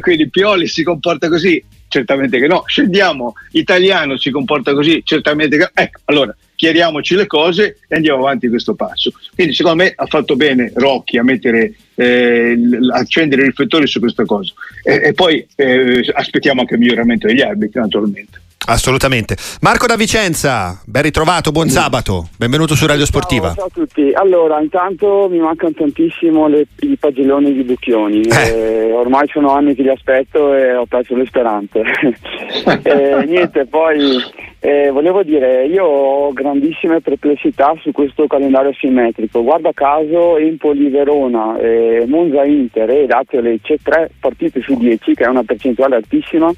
quindi 0.00 0.30
Pioli 0.30 0.68
si 0.68 0.82
comporta 0.82 1.28
così 1.28 1.62
Certamente 1.92 2.38
che 2.38 2.46
no. 2.46 2.64
Scendiamo, 2.66 3.34
italiano 3.50 4.16
si 4.16 4.30
comporta 4.30 4.72
così? 4.72 5.02
Certamente 5.04 5.58
che 5.58 5.64
no. 5.64 5.70
Ecco, 5.74 6.00
allora 6.06 6.34
chiariamoci 6.62 7.16
le 7.16 7.26
cose 7.26 7.78
e 7.88 7.96
andiamo 7.96 8.20
avanti 8.20 8.48
questo 8.48 8.76
passo. 8.76 9.10
Quindi 9.34 9.52
secondo 9.52 9.82
me 9.82 9.92
ha 9.96 10.06
fatto 10.06 10.36
bene 10.36 10.70
Rocchi 10.72 11.18
a 11.18 11.24
mettere, 11.24 11.74
eh, 11.96 12.56
accendere 12.92 13.42
i 13.42 13.46
riflettori 13.46 13.88
su 13.88 13.98
questa 13.98 14.24
cosa. 14.24 14.52
E, 14.84 15.08
e 15.08 15.12
poi 15.12 15.44
eh, 15.56 16.08
aspettiamo 16.14 16.60
anche 16.60 16.74
il 16.74 16.80
miglioramento 16.80 17.26
degli 17.26 17.40
arbitri 17.40 17.80
naturalmente. 17.80 18.41
Assolutamente. 18.66 19.36
Marco 19.60 19.86
da 19.86 19.96
Vicenza, 19.96 20.80
ben 20.84 21.02
ritrovato, 21.02 21.50
buon 21.50 21.68
sabato, 21.68 22.28
benvenuto 22.38 22.76
su 22.76 22.86
Radio 22.86 23.04
Sportiva. 23.04 23.48
Ciao, 23.48 23.54
ciao 23.54 23.66
a 23.66 23.70
tutti. 23.70 24.12
Allora, 24.12 24.60
intanto 24.60 25.26
mi 25.28 25.38
mancano 25.38 25.72
tantissimo 25.72 26.46
le, 26.46 26.66
i 26.80 26.96
pagelloni 26.96 27.52
di 27.52 27.64
Bucchioni. 27.64 28.20
Eh. 28.20 28.48
Eh, 28.48 28.92
ormai 28.92 29.26
sono 29.28 29.52
anni 29.52 29.74
che 29.74 29.82
li 29.82 29.88
aspetto 29.88 30.54
e 30.54 30.76
ho 30.76 30.86
perso 30.86 31.16
le 31.16 31.26
speranze. 31.26 31.82
eh, 32.82 33.24
niente, 33.26 33.66
poi 33.66 34.22
eh, 34.60 34.90
volevo 34.90 35.24
dire, 35.24 35.66
io 35.66 35.84
ho 35.84 36.32
grandissime 36.32 37.00
perplessità 37.00 37.74
su 37.80 37.90
questo 37.90 38.28
calendario 38.28 38.72
simmetrico. 38.74 39.42
Guarda 39.42 39.72
caso 39.72 40.36
Empoli-Verona, 40.36 41.58
eh, 41.58 42.04
Monza-Inter 42.06 42.88
e 42.90 43.06
Lazio-Lecce, 43.08 43.78
tre 43.82 44.10
partite 44.20 44.62
su 44.62 44.76
dieci, 44.78 45.14
che 45.14 45.24
è 45.24 45.28
una 45.28 45.42
percentuale 45.42 45.96
altissima, 45.96 46.52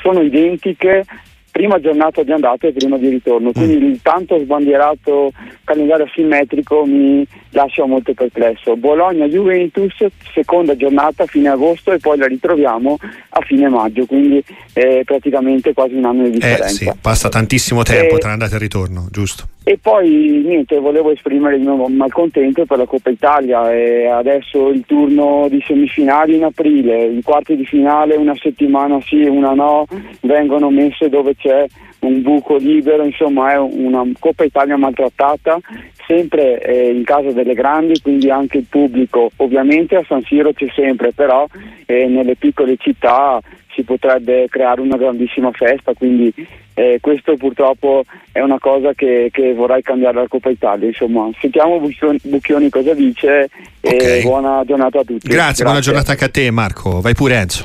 sono 0.00 0.22
identiche 0.22 1.04
prima 1.50 1.80
giornata 1.80 2.22
di 2.22 2.32
andata 2.32 2.66
e 2.66 2.72
prima 2.72 2.96
di 2.96 3.08
ritorno, 3.08 3.52
quindi 3.52 3.76
mm. 3.76 3.90
il 3.90 4.02
tanto 4.02 4.38
sbandierato 4.38 5.32
calendario 5.64 6.08
simmetrico 6.14 6.84
mi 6.84 7.26
lascia 7.50 7.84
molto 7.86 8.14
perplesso. 8.14 8.76
Bologna-Juventus, 8.76 10.06
seconda 10.32 10.76
giornata, 10.76 11.26
fine 11.26 11.48
agosto 11.48 11.92
e 11.92 11.98
poi 11.98 12.18
la 12.18 12.26
ritroviamo 12.26 12.96
a 13.30 13.40
fine 13.42 13.68
maggio, 13.68 14.06
quindi 14.06 14.42
eh, 14.74 15.02
praticamente 15.04 15.72
quasi 15.72 15.94
un 15.94 16.04
anno 16.04 16.24
di 16.24 16.30
differenza. 16.30 16.64
Eh 16.64 16.68
sì, 16.68 16.90
passa 17.00 17.28
tantissimo 17.28 17.82
tempo 17.82 18.16
e, 18.16 18.18
tra 18.18 18.32
andata 18.32 18.56
e 18.56 18.58
ritorno, 18.58 19.08
giusto? 19.10 19.48
E 19.62 19.78
poi 19.80 20.42
niente, 20.44 20.78
volevo 20.78 21.10
esprimere 21.10 21.56
il 21.56 21.60
mio 21.60 21.86
malcontento 21.88 22.64
per 22.64 22.78
la 22.78 22.86
Coppa 22.86 23.10
Italia 23.10 23.70
e 23.70 24.06
adesso 24.06 24.68
il 24.68 24.84
turno 24.86 25.48
di 25.50 25.62
semifinali 25.66 26.36
in 26.36 26.44
aprile, 26.44 27.04
i 27.04 27.22
quarti 27.22 27.56
di 27.56 27.66
finale 27.66 28.16
una 28.16 28.34
settimana 28.36 28.98
sì 29.02 29.20
e 29.20 29.28
una 29.28 29.52
no, 29.52 29.84
vengono 30.22 30.70
messe 30.70 31.10
dove 31.10 31.36
c'è 31.36 31.66
un 32.00 32.22
buco 32.22 32.56
libero, 32.56 33.04
insomma 33.04 33.52
è 33.52 33.58
una 33.58 34.02
Coppa 34.18 34.44
Italia 34.44 34.78
maltrattata, 34.78 35.58
sempre 36.06 36.60
eh, 36.62 36.90
in 36.90 37.04
casa 37.04 37.30
delle 37.30 37.54
grandi, 37.54 38.00
quindi 38.00 38.30
anche 38.30 38.58
il 38.58 38.66
pubblico, 38.68 39.30
ovviamente 39.36 39.94
a 39.96 40.04
San 40.06 40.22
Siro 40.22 40.54
c'è 40.54 40.68
sempre, 40.74 41.12
però 41.12 41.46
eh, 41.84 42.06
nelle 42.06 42.34
piccole 42.36 42.76
città 42.78 43.38
si 43.74 43.82
potrebbe 43.82 44.46
creare 44.48 44.80
una 44.80 44.96
grandissima 44.96 45.50
festa, 45.52 45.92
quindi 45.94 46.32
eh, 46.74 46.98
questo 47.00 47.36
purtroppo 47.36 48.04
è 48.32 48.40
una 48.40 48.58
cosa 48.58 48.94
che, 48.94 49.28
che, 49.32 49.52
vorrei 49.52 49.82
cambiare 49.82 50.16
la 50.16 50.28
Coppa 50.28 50.50
Italia. 50.50 50.88
Insomma, 50.88 51.28
sentiamo 51.38 51.78
Bucchioni, 51.78 52.18
Bucchioni 52.22 52.68
cosa 52.70 52.94
dice 52.94 53.48
okay. 53.80 54.20
e 54.20 54.22
buona 54.22 54.62
giornata 54.64 55.00
a 55.00 55.04
tutti. 55.04 55.28
Grazie, 55.28 55.36
Grazie, 55.36 55.64
buona 55.64 55.80
giornata 55.80 56.12
anche 56.12 56.24
a 56.24 56.28
te 56.28 56.50
Marco. 56.50 57.00
Vai 57.00 57.14
pure 57.14 57.34
Enzo. 57.34 57.64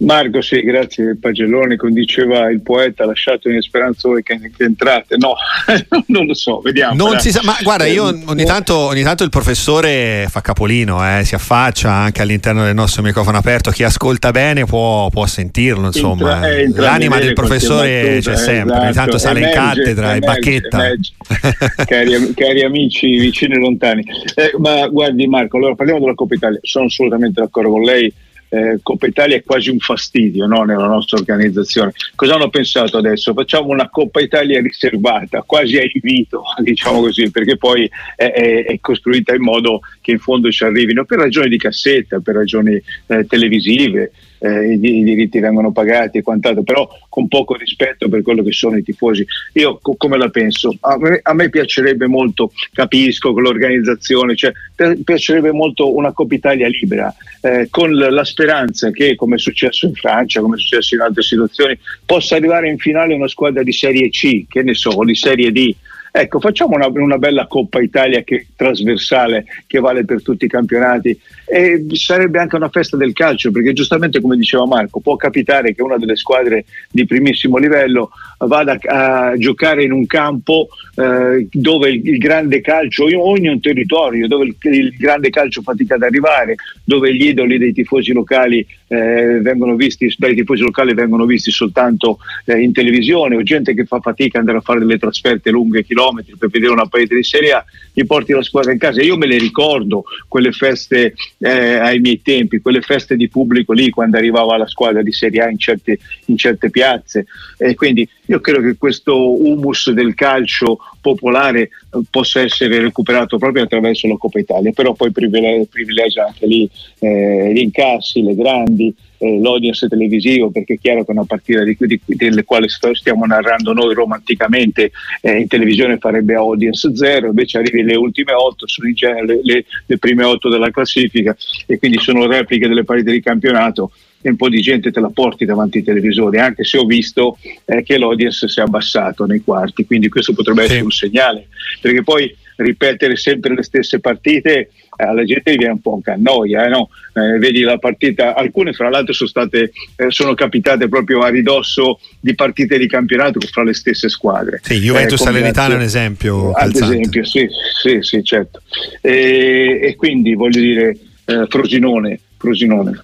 Marco, 0.00 0.40
sì, 0.40 0.60
grazie 0.62 1.16
Pagelloni, 1.16 1.76
come 1.76 1.92
diceva 1.92 2.50
il 2.50 2.62
poeta, 2.62 3.06
lasciate 3.06 3.50
in 3.50 3.60
speranza 3.60 4.08
voi 4.08 4.22
che, 4.22 4.38
che, 4.56 4.64
entrate. 4.64 5.16
No, 5.16 5.34
non 6.06 6.26
lo 6.26 6.34
so, 6.34 6.60
vediamo. 6.60 6.94
Non 6.94 7.20
si 7.20 7.30
sa, 7.30 7.40
ma 7.44 7.56
guarda, 7.62 7.86
io 7.86 8.08
eh, 8.08 8.22
ogni 8.26 8.44
tanto, 8.44 8.76
ogni 8.76 9.02
tanto 9.02 9.22
il 9.22 9.30
professore 9.30 10.26
fa 10.28 10.40
capolino, 10.40 11.18
eh, 11.18 11.24
si 11.24 11.34
affaccia 11.34 11.92
anche 11.92 12.22
all'interno 12.22 12.64
del 12.64 12.74
nostro 12.74 13.02
microfono 13.02 13.38
aperto. 13.38 13.70
Chi 13.70 13.84
ascolta 13.84 14.30
bene 14.30 14.64
può, 14.64 15.08
può 15.10 15.26
sentirlo, 15.38 15.86
insomma. 15.86 16.34
Entra, 16.34 16.50
eh, 16.50 16.62
entra 16.62 16.82
L'anima 16.82 17.18
del 17.18 17.32
professore 17.32 18.18
c'è 18.20 18.36
sempre, 18.36 18.74
esatto. 18.74 18.84
ogni 18.84 18.92
tanto 18.92 19.18
sale 19.18 19.38
emerge, 19.38 19.58
in 19.58 19.64
cattedra 19.64 20.16
emerge, 20.16 20.24
e 20.24 20.26
bacchetta. 20.26 21.84
cari, 21.86 22.34
cari, 22.34 22.64
amici 22.64 23.18
vicini 23.18 23.54
e 23.54 23.58
lontani. 23.58 24.04
Eh, 24.34 24.52
ma 24.58 24.86
guardi 24.88 25.26
Marco, 25.26 25.56
allora 25.56 25.74
parliamo 25.74 26.00
della 26.00 26.14
Coppa 26.14 26.34
Italia, 26.34 26.58
sono 26.62 26.86
assolutamente 26.86 27.40
d'accordo 27.40 27.70
con 27.70 27.82
lei 27.82 28.12
eh, 28.50 28.78
Coppa 28.82 29.06
Italia 29.06 29.36
è 29.36 29.42
quasi 29.42 29.70
un 29.70 29.78
fastidio 29.78 30.46
no? 30.46 30.62
nella 30.62 30.86
nostra 30.86 31.18
organizzazione. 31.18 31.92
Cosa 32.14 32.34
hanno 32.34 32.48
pensato 32.48 32.96
adesso? 32.96 33.32
Facciamo 33.34 33.68
una 33.68 33.88
Coppa 33.88 34.20
Italia 34.20 34.60
riservata, 34.60 35.42
quasi 35.42 35.76
a 35.76 35.82
invito, 35.82 36.42
diciamo 36.62 37.00
così, 37.00 37.30
perché 37.30 37.56
poi 37.56 37.90
è, 38.16 38.24
è, 38.24 38.64
è, 38.64 38.78
costruita 38.80 39.34
in 39.34 39.42
modo 39.42 39.80
che 40.00 40.12
in 40.12 40.18
fondo 40.18 40.50
ci 40.50 40.64
arrivino 40.64 41.04
per 41.04 41.18
ragioni 41.18 41.48
di 41.48 41.58
cassetta, 41.58 42.20
per 42.20 42.36
ragioni 42.36 42.80
eh, 43.06 43.26
televisive 43.26 44.12
eh, 44.38 44.72
i, 44.72 44.78
diritti 44.78 45.38
vengono 45.40 45.72
pagati 45.72 46.18
e 46.18 46.22
quant'altro, 46.22 46.62
però 46.62 46.88
con 47.08 47.28
poco 47.28 47.54
rispetto 47.54 48.08
per 48.08 48.22
quello 48.22 48.42
che 48.42 48.52
sono 48.52 48.76
i 48.76 48.82
tifosi. 48.82 49.26
Io 49.54 49.78
co- 49.80 49.96
come 49.96 50.16
la 50.16 50.28
penso? 50.28 50.76
A 50.80 50.98
me, 50.98 51.20
a 51.22 51.34
me, 51.34 51.48
piacerebbe 51.48 52.06
molto, 52.06 52.52
capisco 52.72 53.32
con 53.32 53.42
l'organizzazione, 53.42 54.36
cioè, 54.36 54.52
per, 54.74 54.96
piacerebbe 55.02 55.52
molto 55.52 55.94
una 55.94 56.12
Coppa 56.12 56.34
Italia 56.34 56.68
libera, 56.68 57.14
eh, 57.40 57.68
con 57.70 57.92
la 57.94 58.24
speranza 58.24 58.90
che, 58.90 59.14
come 59.16 59.36
è 59.36 59.38
successo 59.38 59.86
in 59.86 59.94
Francia, 59.94 60.40
come 60.40 60.56
è 60.56 60.58
successo 60.58 60.94
in 60.94 61.00
altre 61.00 61.22
situazioni, 61.22 61.78
possa 62.04 62.36
arrivare 62.36 62.68
in 62.68 62.78
finale 62.78 63.14
una 63.14 63.28
squadra 63.28 63.62
di 63.62 63.72
Serie 63.72 64.08
C, 64.10 64.46
che 64.48 64.62
ne 64.62 64.74
so, 64.74 65.02
di 65.04 65.14
Serie 65.14 65.52
D 65.52 65.74
Ecco, 66.10 66.40
facciamo 66.40 66.74
una, 66.74 66.86
una, 66.86 67.18
bella 67.18 67.46
Coppa 67.46 67.80
Italia 67.80 68.22
che, 68.22 68.46
trasversale 68.56 69.44
che 69.66 69.78
vale 69.78 70.04
per 70.04 70.22
tutti 70.22 70.46
i 70.46 70.48
campionati. 70.48 71.18
E 71.44 71.84
sarebbe 71.92 72.38
anche 72.38 72.56
una 72.56 72.68
festa 72.68 72.96
del 72.96 73.12
calcio 73.12 73.50
perché 73.50 73.72
giustamente 73.72 74.20
come 74.20 74.36
diceva 74.36 74.66
Marco 74.66 75.00
può 75.00 75.16
capitare 75.16 75.74
che 75.74 75.82
una 75.82 75.96
delle 75.96 76.16
squadre 76.16 76.64
di 76.90 77.06
primissimo 77.06 77.56
livello 77.56 78.10
vada 78.46 78.78
a, 78.80 79.36
giocare 79.36 79.82
in 79.82 79.92
un 79.92 80.06
campo 80.06 80.68
eh, 80.94 81.48
dove 81.50 81.90
il, 81.90 82.06
il, 82.06 82.18
grande 82.18 82.60
calcio, 82.60 83.04
ogni 83.04 83.48
un 83.48 83.60
territorio 83.60 84.28
dove 84.28 84.46
il, 84.46 84.56
il, 84.60 84.94
grande 84.96 85.30
calcio 85.30 85.62
fatica 85.62 85.96
ad 85.96 86.02
arrivare, 86.02 86.54
dove 86.84 87.14
gli 87.14 87.26
idoli 87.26 87.58
dei 87.58 87.72
tifosi 87.72 88.12
locali 88.12 88.64
eh, 88.88 89.40
vengono 89.40 89.74
visti, 89.74 90.12
dai 90.16 90.34
tifosi 90.34 90.62
locali 90.62 90.94
vengono 90.94 91.26
visti 91.26 91.50
soltanto 91.50 92.18
eh, 92.44 92.60
in 92.60 92.72
televisione 92.72 93.36
o 93.36 93.42
gente 93.42 93.74
che 93.74 93.84
fa 93.84 94.00
fatica 94.00 94.38
ad 94.38 94.44
andare 94.44 94.58
a 94.58 94.62
fare 94.62 94.78
delle 94.78 94.98
trasferte 94.98 95.50
lunghe 95.50 95.84
chilometri 95.84 96.36
per 96.38 96.48
vedere 96.48 96.72
una 96.72 96.86
partita 96.86 97.14
di 97.14 97.24
Serie 97.24 97.52
A, 97.52 97.64
gli 97.92 98.06
porti 98.06 98.32
la 98.32 98.42
squadra 98.42 98.72
in 98.72 98.78
casa. 98.78 99.02
Io 99.02 99.16
me 99.16 99.26
le 99.26 99.38
ricordo 99.38 100.04
quelle 100.28 100.52
feste 100.52 101.14
eh, 101.38 101.74
ai 101.74 101.98
miei 101.98 102.22
tempi, 102.22 102.60
quelle 102.60 102.80
feste 102.80 103.16
di 103.16 103.28
pubblico 103.28 103.72
lì 103.72 103.90
quando 103.90 104.16
arrivava 104.16 104.56
la 104.56 104.68
squadra 104.68 105.02
di 105.02 105.12
Serie 105.12 105.42
A 105.42 105.50
in 105.50 105.58
certe, 105.58 105.98
in 106.26 106.36
certe 106.36 106.70
piazze. 106.70 107.26
Quindi 107.74 108.08
io 108.28 108.40
credo 108.40 108.60
che 108.60 108.76
questo 108.76 109.38
humus 109.40 109.90
del 109.90 110.14
calcio 110.14 110.78
popolare 111.00 111.60
eh, 111.60 111.68
possa 112.10 112.40
essere 112.40 112.80
recuperato 112.80 113.38
proprio 113.38 113.64
attraverso 113.64 114.06
la 114.06 114.16
Coppa 114.16 114.38
Italia, 114.38 114.72
però 114.72 114.92
poi 114.92 115.10
privilegia 115.10 116.26
anche 116.26 116.46
lì 116.46 116.68
eh, 116.98 117.52
gli 117.54 117.58
incassi, 117.58 118.22
le 118.22 118.34
grandi 118.34 118.94
eh, 119.18 119.40
l'audience 119.40 119.88
televisivo 119.88 120.50
perché 120.50 120.74
è 120.74 120.78
chiaro 120.78 121.04
che 121.04 121.10
una 121.10 121.24
partita 121.24 121.64
di, 121.64 121.76
di, 121.78 122.00
delle 122.04 122.44
quali 122.44 122.68
stiamo 122.68 123.24
narrando 123.24 123.72
noi 123.72 123.92
romanticamente 123.94 124.92
eh, 125.20 125.38
in 125.38 125.48
televisione 125.48 125.98
farebbe 125.98 126.34
audience 126.34 126.94
zero 126.94 127.26
invece 127.26 127.58
arrivi 127.58 127.82
le 127.82 127.96
ultime 127.96 128.32
otto 128.32 128.68
sono 128.68 128.88
in 128.88 128.94
genere 128.94 129.40
le, 129.42 129.64
le 129.86 129.98
prime 129.98 130.22
otto 130.22 130.48
della 130.48 130.70
classifica 130.70 131.36
e 131.66 131.78
quindi 131.78 131.98
sono 131.98 132.26
repliche 132.26 132.68
delle 132.68 132.84
partite 132.84 133.10
di 133.10 133.20
campionato 133.20 133.90
e 134.20 134.30
un 134.30 134.36
po' 134.36 134.48
di 134.48 134.60
gente 134.60 134.90
te 134.90 135.00
la 135.00 135.10
porti 135.12 135.44
davanti 135.44 135.78
ai 135.78 135.84
televisori, 135.84 136.38
anche 136.38 136.64
se 136.64 136.78
ho 136.78 136.84
visto 136.84 137.38
eh, 137.64 137.82
che 137.82 137.98
l'audience 137.98 138.48
si 138.48 138.60
è 138.60 138.62
abbassato 138.62 139.24
nei 139.24 139.40
quarti, 139.40 139.86
quindi 139.86 140.08
questo 140.08 140.32
potrebbe 140.32 140.60
sì. 140.60 140.66
essere 140.66 140.82
un 140.82 140.90
segnale, 140.90 141.48
perché 141.80 142.02
poi 142.02 142.36
ripetere 142.56 143.16
sempre 143.16 143.54
le 143.54 143.62
stesse 143.62 144.00
partite 144.00 144.70
eh, 144.96 145.04
alla 145.04 145.22
gente 145.22 145.54
viene 145.54 145.74
un 145.74 145.80
po' 145.80 146.00
a 146.04 146.14
noia, 146.16 146.66
eh, 146.66 146.68
no? 146.68 146.90
eh, 147.14 147.38
vedi 147.38 147.60
la 147.60 147.78
partita, 147.78 148.34
alcune 148.34 148.72
fra 148.72 148.88
l'altro 148.88 149.12
sono 149.12 149.28
state, 149.28 149.70
eh, 149.94 150.10
sono 150.10 150.34
capitate 150.34 150.88
proprio 150.88 151.20
a 151.20 151.28
ridosso 151.28 152.00
di 152.18 152.34
partite 152.34 152.76
di 152.76 152.88
campionato 152.88 153.38
fra 153.40 153.62
le 153.62 153.74
stesse 153.74 154.08
squadre. 154.08 154.60
Sì, 154.62 154.80
Juventus 154.80 155.22
Salernitana 155.22 155.74
è 155.74 155.76
un 155.76 155.82
esempio. 155.82 156.50
Ad 156.50 156.74
esempio, 156.74 157.24
sì, 157.24 157.46
sì, 157.80 157.98
sì 158.00 158.24
certo. 158.24 158.62
E, 159.00 159.78
e 159.80 159.94
quindi 159.94 160.34
voglio 160.34 160.60
dire, 160.60 160.96
eh, 161.26 161.46
Frosinone 161.48 162.18
Frosinone. 162.38 163.02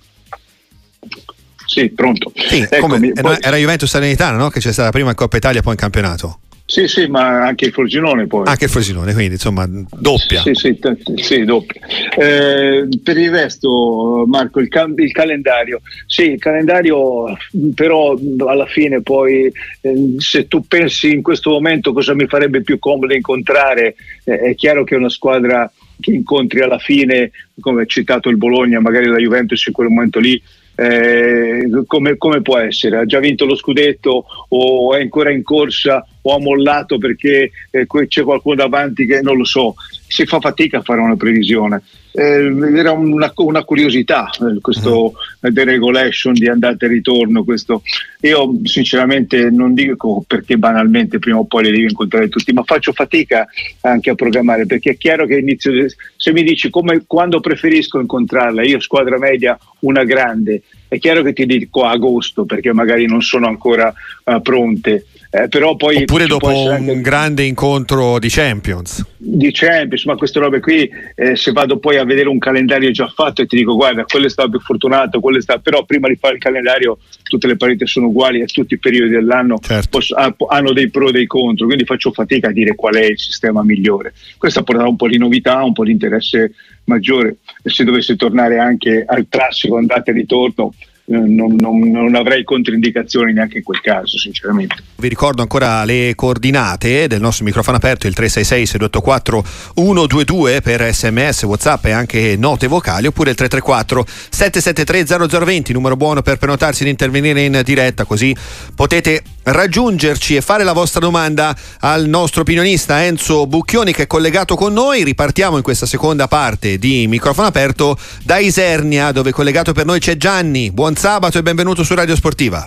Sì, 1.67 1.91
pronto. 1.91 2.33
Sì, 2.35 2.67
Eccomi, 2.69 3.13
poi... 3.13 3.37
Era 3.41 3.57
Juventus 3.57 3.89
Salernitana, 3.89 4.37
no? 4.37 4.49
Che 4.49 4.61
c'è 4.61 4.73
stata 4.73 4.91
prima 4.91 5.11
in 5.11 5.17
Coppa 5.17 5.37
Italia, 5.37 5.63
poi 5.63 5.73
in 5.73 5.79
campionato. 5.79 6.41
Sì, 6.67 6.89
sì, 6.89 7.07
ma 7.07 7.45
anche 7.45 7.67
il 7.67 7.73
Frosinone 7.73 8.27
poi. 8.27 8.45
Anche 8.47 8.65
il 8.65 8.71
Frosinone, 8.71 9.13
quindi 9.13 9.35
insomma 9.35 9.69
doppia. 9.69 10.41
Sì, 10.41 10.55
sì, 10.55 10.79
t- 10.79 11.21
sì 11.21 11.45
doppia. 11.45 11.81
Eh, 12.17 12.89
per 13.03 13.19
il 13.19 13.31
resto, 13.31 14.25
Marco, 14.27 14.61
il, 14.61 14.69
cam- 14.69 14.99
il, 14.99 15.13
calendario. 15.13 15.83
Sì, 16.07 16.33
il 16.33 16.39
calendario, 16.41 17.37
però 17.75 18.17
alla 18.47 18.67
fine 18.67 19.03
poi 19.03 19.53
eh, 19.83 20.15
se 20.17 20.49
tu 20.49 20.67
pensi 20.67 21.13
in 21.13 21.21
questo 21.21 21.51
momento 21.51 21.93
cosa 21.93 22.15
mi 22.15 22.27
farebbe 22.27 22.63
più 22.63 22.79
comodo 22.79 23.13
incontrare, 23.13 23.95
eh, 24.25 24.39
è 24.39 24.55
chiaro 24.55 24.85
che 24.85 24.97
una 24.97 25.11
squadra 25.11 25.71
che 26.01 26.13
incontri 26.13 26.63
alla 26.63 26.79
fine, 26.79 27.31
come 27.61 27.83
ha 27.83 27.87
citato 27.87 28.31
il 28.31 28.39
Bologna, 28.39 28.81
magari 28.81 29.07
la 29.07 29.19
Juventus 29.19 29.67
in 29.67 29.73
quel 29.75 29.89
momento 29.89 30.19
lì, 30.19 30.43
eh, 30.77 31.69
come, 31.87 32.17
come, 32.17 32.43
può 32.43 32.59
essere? 32.59 32.99
Ha 32.99 33.05
già 33.05 33.21
vinto 33.21 33.45
lo 33.45 33.57
scudetto 33.57 34.27
o 34.49 34.95
è 34.95 35.01
ancora 35.01 35.31
in 35.31 35.43
corsa 35.43 36.07
o 36.27 36.35
ha 36.35 36.41
mollato 36.41 36.99
perché 36.99 37.51
eh, 37.71 37.87
c'è 38.09 38.23
qualcuno 38.23 38.55
davanti 38.55 39.07
che 39.07 39.21
non 39.21 39.37
lo 39.37 39.45
so, 39.45 39.75
si 40.07 40.27
fa 40.27 40.41
fatica 40.41 40.79
a 40.79 40.83
fare 40.83 41.01
una 41.01 41.17
previsione. 41.17 41.83
Eh, 42.17 42.79
era 42.79 42.93
una, 42.93 43.33
una 43.35 43.65
curiosità 43.65 44.31
eh, 44.31 44.61
questo 44.61 45.07
uh-huh. 45.07 45.51
deregulation 45.51 46.33
di 46.33 46.49
andata 46.49 46.87
e 46.87 46.89
ritorno. 46.89 47.43
Questo. 47.43 47.83
Io 48.21 48.61
sinceramente 48.63 49.51
non 49.51 49.75
dico 49.75 50.25
perché 50.27 50.57
banalmente 50.57 51.19
prima 51.19 51.39
o 51.39 51.45
poi 51.45 51.65
li 51.65 51.71
devi 51.73 51.89
incontrare 51.89 52.29
tutti, 52.29 52.53
ma 52.53 52.63
faccio 52.63 52.93
fatica 52.93 53.47
anche 53.81 54.11
a 54.11 54.15
programmare 54.15 54.67
perché 54.67 54.93
è 54.93 54.97
chiaro 54.97 55.27
che 55.27 55.39
inizio, 55.39 55.73
se 56.17 56.33
mi 56.33 56.45
dici 56.45 56.71
come, 56.71 57.03
quando 57.07 57.41
preferisco 57.41 57.99
incontrarla, 57.99 58.63
io 58.63 58.79
squadra 58.79 59.19
media, 59.19 59.59
una 59.81 60.05
grande, 60.05 60.63
è 60.87 60.99
chiaro 60.99 61.23
che 61.23 61.33
ti 61.33 61.45
dico 61.45 61.83
agosto 61.83 62.45
perché 62.45 62.73
magari 62.73 63.07
non 63.07 63.21
sono 63.21 63.49
ancora 63.49 63.93
uh, 64.25 64.41
pronte. 64.41 65.07
Eh, 65.35 65.49
però 65.49 65.75
poi 65.75 66.03
Oppure 66.03 66.29
dopo 66.29 66.47
un 66.47 67.01
grande 67.01 67.43
incontro 67.43 68.21
di 68.21 68.29
Champions. 68.29 69.05
Di 69.17 69.51
Champions, 69.51 70.05
ma 70.05 70.15
queste 70.15 70.39
robe 70.39 70.61
qui, 70.61 70.89
eh, 71.17 71.35
se 71.35 71.51
vado 71.51 71.81
poi 71.81 71.97
a 71.97 72.05
vedere 72.05 72.29
un 72.29 72.39
calendario 72.39 72.93
già 72.93 73.09
fatto 73.09 73.43
e 73.43 73.47
ti 73.47 73.57
dico 73.57 73.75
guarda, 73.75 74.05
quello 74.05 74.27
è 74.27 74.31
stato 74.31 74.51
più 74.51 74.61
fortunato, 74.61 75.19
quello 75.19 75.39
è 75.39 75.41
stato... 75.41 75.59
però 75.61 75.85
prima 75.85 76.07
di 76.07 76.15
fare 76.15 76.35
il 76.35 76.41
calendario 76.41 76.99
tutte 77.25 77.49
le 77.49 77.57
partite 77.57 77.85
sono 77.85 78.07
uguali 78.07 78.43
e 78.43 78.47
tutti 78.47 78.75
i 78.75 78.79
periodi 78.79 79.11
dell'anno 79.11 79.59
certo. 79.61 79.89
posso, 79.89 80.15
hanno 80.15 80.73
dei 80.73 80.89
pro 80.89 81.09
e 81.09 81.13
dei 81.13 81.27
contro, 81.27 81.67
quindi 81.67 81.85
faccio 81.85 82.13
fatica 82.13 82.51
a 82.51 82.53
dire 82.53 82.77
qual 82.77 82.95
è 82.95 83.05
il 83.05 83.19
sistema 83.19 83.65
migliore. 83.65 84.15
Questo 84.39 84.63
porterà 84.63 84.89
un 84.89 84.95
po' 84.95 85.09
di 85.09 85.19
novità, 85.19 85.65
un 85.65 85.73
po' 85.73 85.83
di 85.83 85.91
interesse 85.91 86.53
maggiore 86.85 87.39
e 87.61 87.71
se 87.71 87.83
dovesse 87.83 88.15
tornare 88.15 88.61
anche 88.61 89.03
al 89.05 89.27
classico 89.29 89.79
andata 89.79 90.13
e 90.13 90.15
ritorno 90.15 90.73
non, 91.07 91.57
non, 91.57 91.81
non, 91.91 92.15
avrei 92.15 92.45
controindicazioni 92.45 93.35
neanche 93.35 93.59
in 93.59 93.65
quel 93.65 93.81
caso, 93.81 94.19
sinceramente. 94.19 94.77
Vi 94.97 95.09
ricordo 95.09 95.43
ancora 95.43 95.85
le 95.85 96.15
coordinate 96.15 97.07
del 97.07 97.21
nostro 97.21 97.45
microfono 97.45 97.77
aperto, 97.77 98.07
il 98.07 98.15
366-684-122 98.17 100.63
per 100.63 100.91
sms, 100.93 101.43
whatsapp 101.43 101.85
e 101.85 101.91
anche 101.91 102.37
note 102.39 102.69
vocali, 102.69 103.07
oppure 103.07 103.33
il 103.33 103.37
334-773-0020, 103.39 105.73
numero 105.73 105.97
buono 105.97 106.23
per 106.23 106.39
prenotarsi 106.39 106.85
ed 106.85 106.89
intervenire 106.89 107.43
in 107.43 107.61
diretta, 107.65 108.05
così 108.05 108.35
potete 108.75 109.23
raggiungerci 109.45 110.37
e 110.37 110.41
fare 110.41 110.65
la 110.65 110.73
vostra 110.73 111.01
domanda 111.01 111.55
al 111.81 112.07
nostro 112.07 112.43
opinionista 112.43 113.05
Enzo 113.05 113.47
Bucchioni 113.47 113.93
che 113.93 114.03
è 114.03 114.07
collegato 114.07 114.55
con 114.55 114.73
noi. 114.73 115.05
Ripartiamo 115.05 115.57
in 115.57 115.63
questa 115.63 115.87
seconda 115.87 116.29
parte 116.29 116.79
di 116.79 117.07
microfono 117.09 117.49
aperto 117.49 117.97
da 118.25 118.39
Isernia, 118.39 119.13
dove 119.13 119.33
collegato 119.33 119.73
per 119.73 119.85
noi 119.85 120.01
c'è 120.01 120.17
Gianni. 120.17 120.71
Buon 120.71 120.95
sabato 120.95 121.39
e 121.39 121.43
benvenuto 121.43 121.83
su 121.83 121.95
Radio 121.95 122.17
Sportiva. 122.17 122.67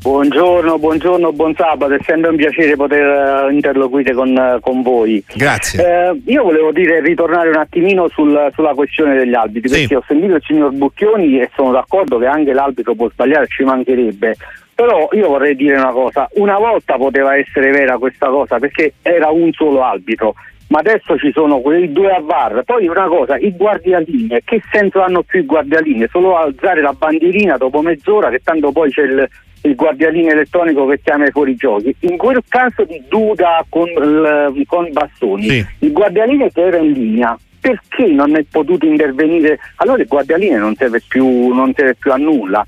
Buongiorno, 0.00 0.78
buongiorno, 0.78 1.32
buon 1.32 1.54
sabato, 1.56 1.92
è 1.92 1.98
sempre 2.04 2.30
un 2.30 2.36
piacere 2.36 2.76
poter 2.76 3.46
uh, 3.46 3.50
interloquire 3.50 4.14
con, 4.14 4.30
uh, 4.30 4.60
con, 4.60 4.80
voi. 4.82 5.22
Grazie. 5.34 5.82
Eh, 5.82 6.22
io 6.26 6.44
volevo 6.44 6.70
dire, 6.70 7.00
ritornare 7.00 7.48
un 7.48 7.56
attimino 7.56 8.08
sul, 8.08 8.48
sulla 8.54 8.74
questione 8.74 9.16
degli 9.16 9.34
arbitri, 9.34 9.68
sì. 9.68 9.78
perché 9.80 9.96
ho 9.96 10.04
sentito 10.06 10.34
il 10.36 10.42
signor 10.46 10.70
Bucchioni 10.70 11.40
e 11.40 11.50
sono 11.54 11.72
d'accordo 11.72 12.16
che 12.18 12.26
anche 12.26 12.52
l'arbitro 12.52 12.94
può 12.94 13.10
sbagliare, 13.10 13.48
ci 13.48 13.64
mancherebbe. 13.64 14.36
Però 14.78 15.08
io 15.10 15.26
vorrei 15.26 15.56
dire 15.56 15.76
una 15.76 15.90
cosa, 15.90 16.28
una 16.34 16.56
volta 16.56 16.94
poteva 16.94 17.36
essere 17.36 17.72
vera 17.72 17.98
questa 17.98 18.28
cosa 18.28 18.60
perché 18.60 18.92
era 19.02 19.28
un 19.28 19.50
solo 19.52 19.82
arbitro, 19.82 20.34
ma 20.68 20.78
adesso 20.78 21.18
ci 21.18 21.32
sono 21.32 21.58
quei 21.58 21.90
due 21.90 22.12
a 22.12 22.20
VAR. 22.20 22.62
Poi 22.62 22.86
una 22.86 23.08
cosa, 23.08 23.36
i 23.38 23.50
guardialine, 23.56 24.40
che 24.44 24.62
senso 24.70 25.02
hanno 25.02 25.24
più 25.24 25.40
i 25.40 25.46
guardialine? 25.46 26.06
Solo 26.08 26.36
alzare 26.36 26.80
la 26.80 26.92
bandierina 26.92 27.56
dopo 27.56 27.82
mezz'ora 27.82 28.30
che 28.30 28.40
tanto 28.44 28.70
poi 28.70 28.92
c'è 28.92 29.02
il, 29.02 29.28
il 29.62 29.74
guardialine 29.74 30.30
elettronico 30.30 30.86
che 30.86 31.00
chiama 31.02 31.26
i 31.26 31.32
fuorigiochi. 31.32 31.96
In 32.02 32.16
quel 32.16 32.40
caso 32.48 32.84
di 32.84 33.02
Duda 33.08 33.66
con, 33.68 33.88
il, 33.88 34.62
con 34.68 34.92
Bastoni, 34.92 35.48
sì. 35.48 35.66
il 35.80 35.90
guardialine 35.90 36.52
che 36.52 36.60
era 36.60 36.76
in 36.76 36.92
linea, 36.92 37.36
perché 37.60 38.06
non 38.06 38.36
è 38.36 38.44
potuto 38.48 38.86
intervenire? 38.86 39.58
Allora 39.78 40.00
il 40.00 40.06
guardialine 40.06 40.56
non 40.56 40.76
serve 40.76 41.02
più, 41.08 41.52
non 41.52 41.72
serve 41.74 41.96
più 41.96 42.12
a 42.12 42.16
nulla. 42.16 42.64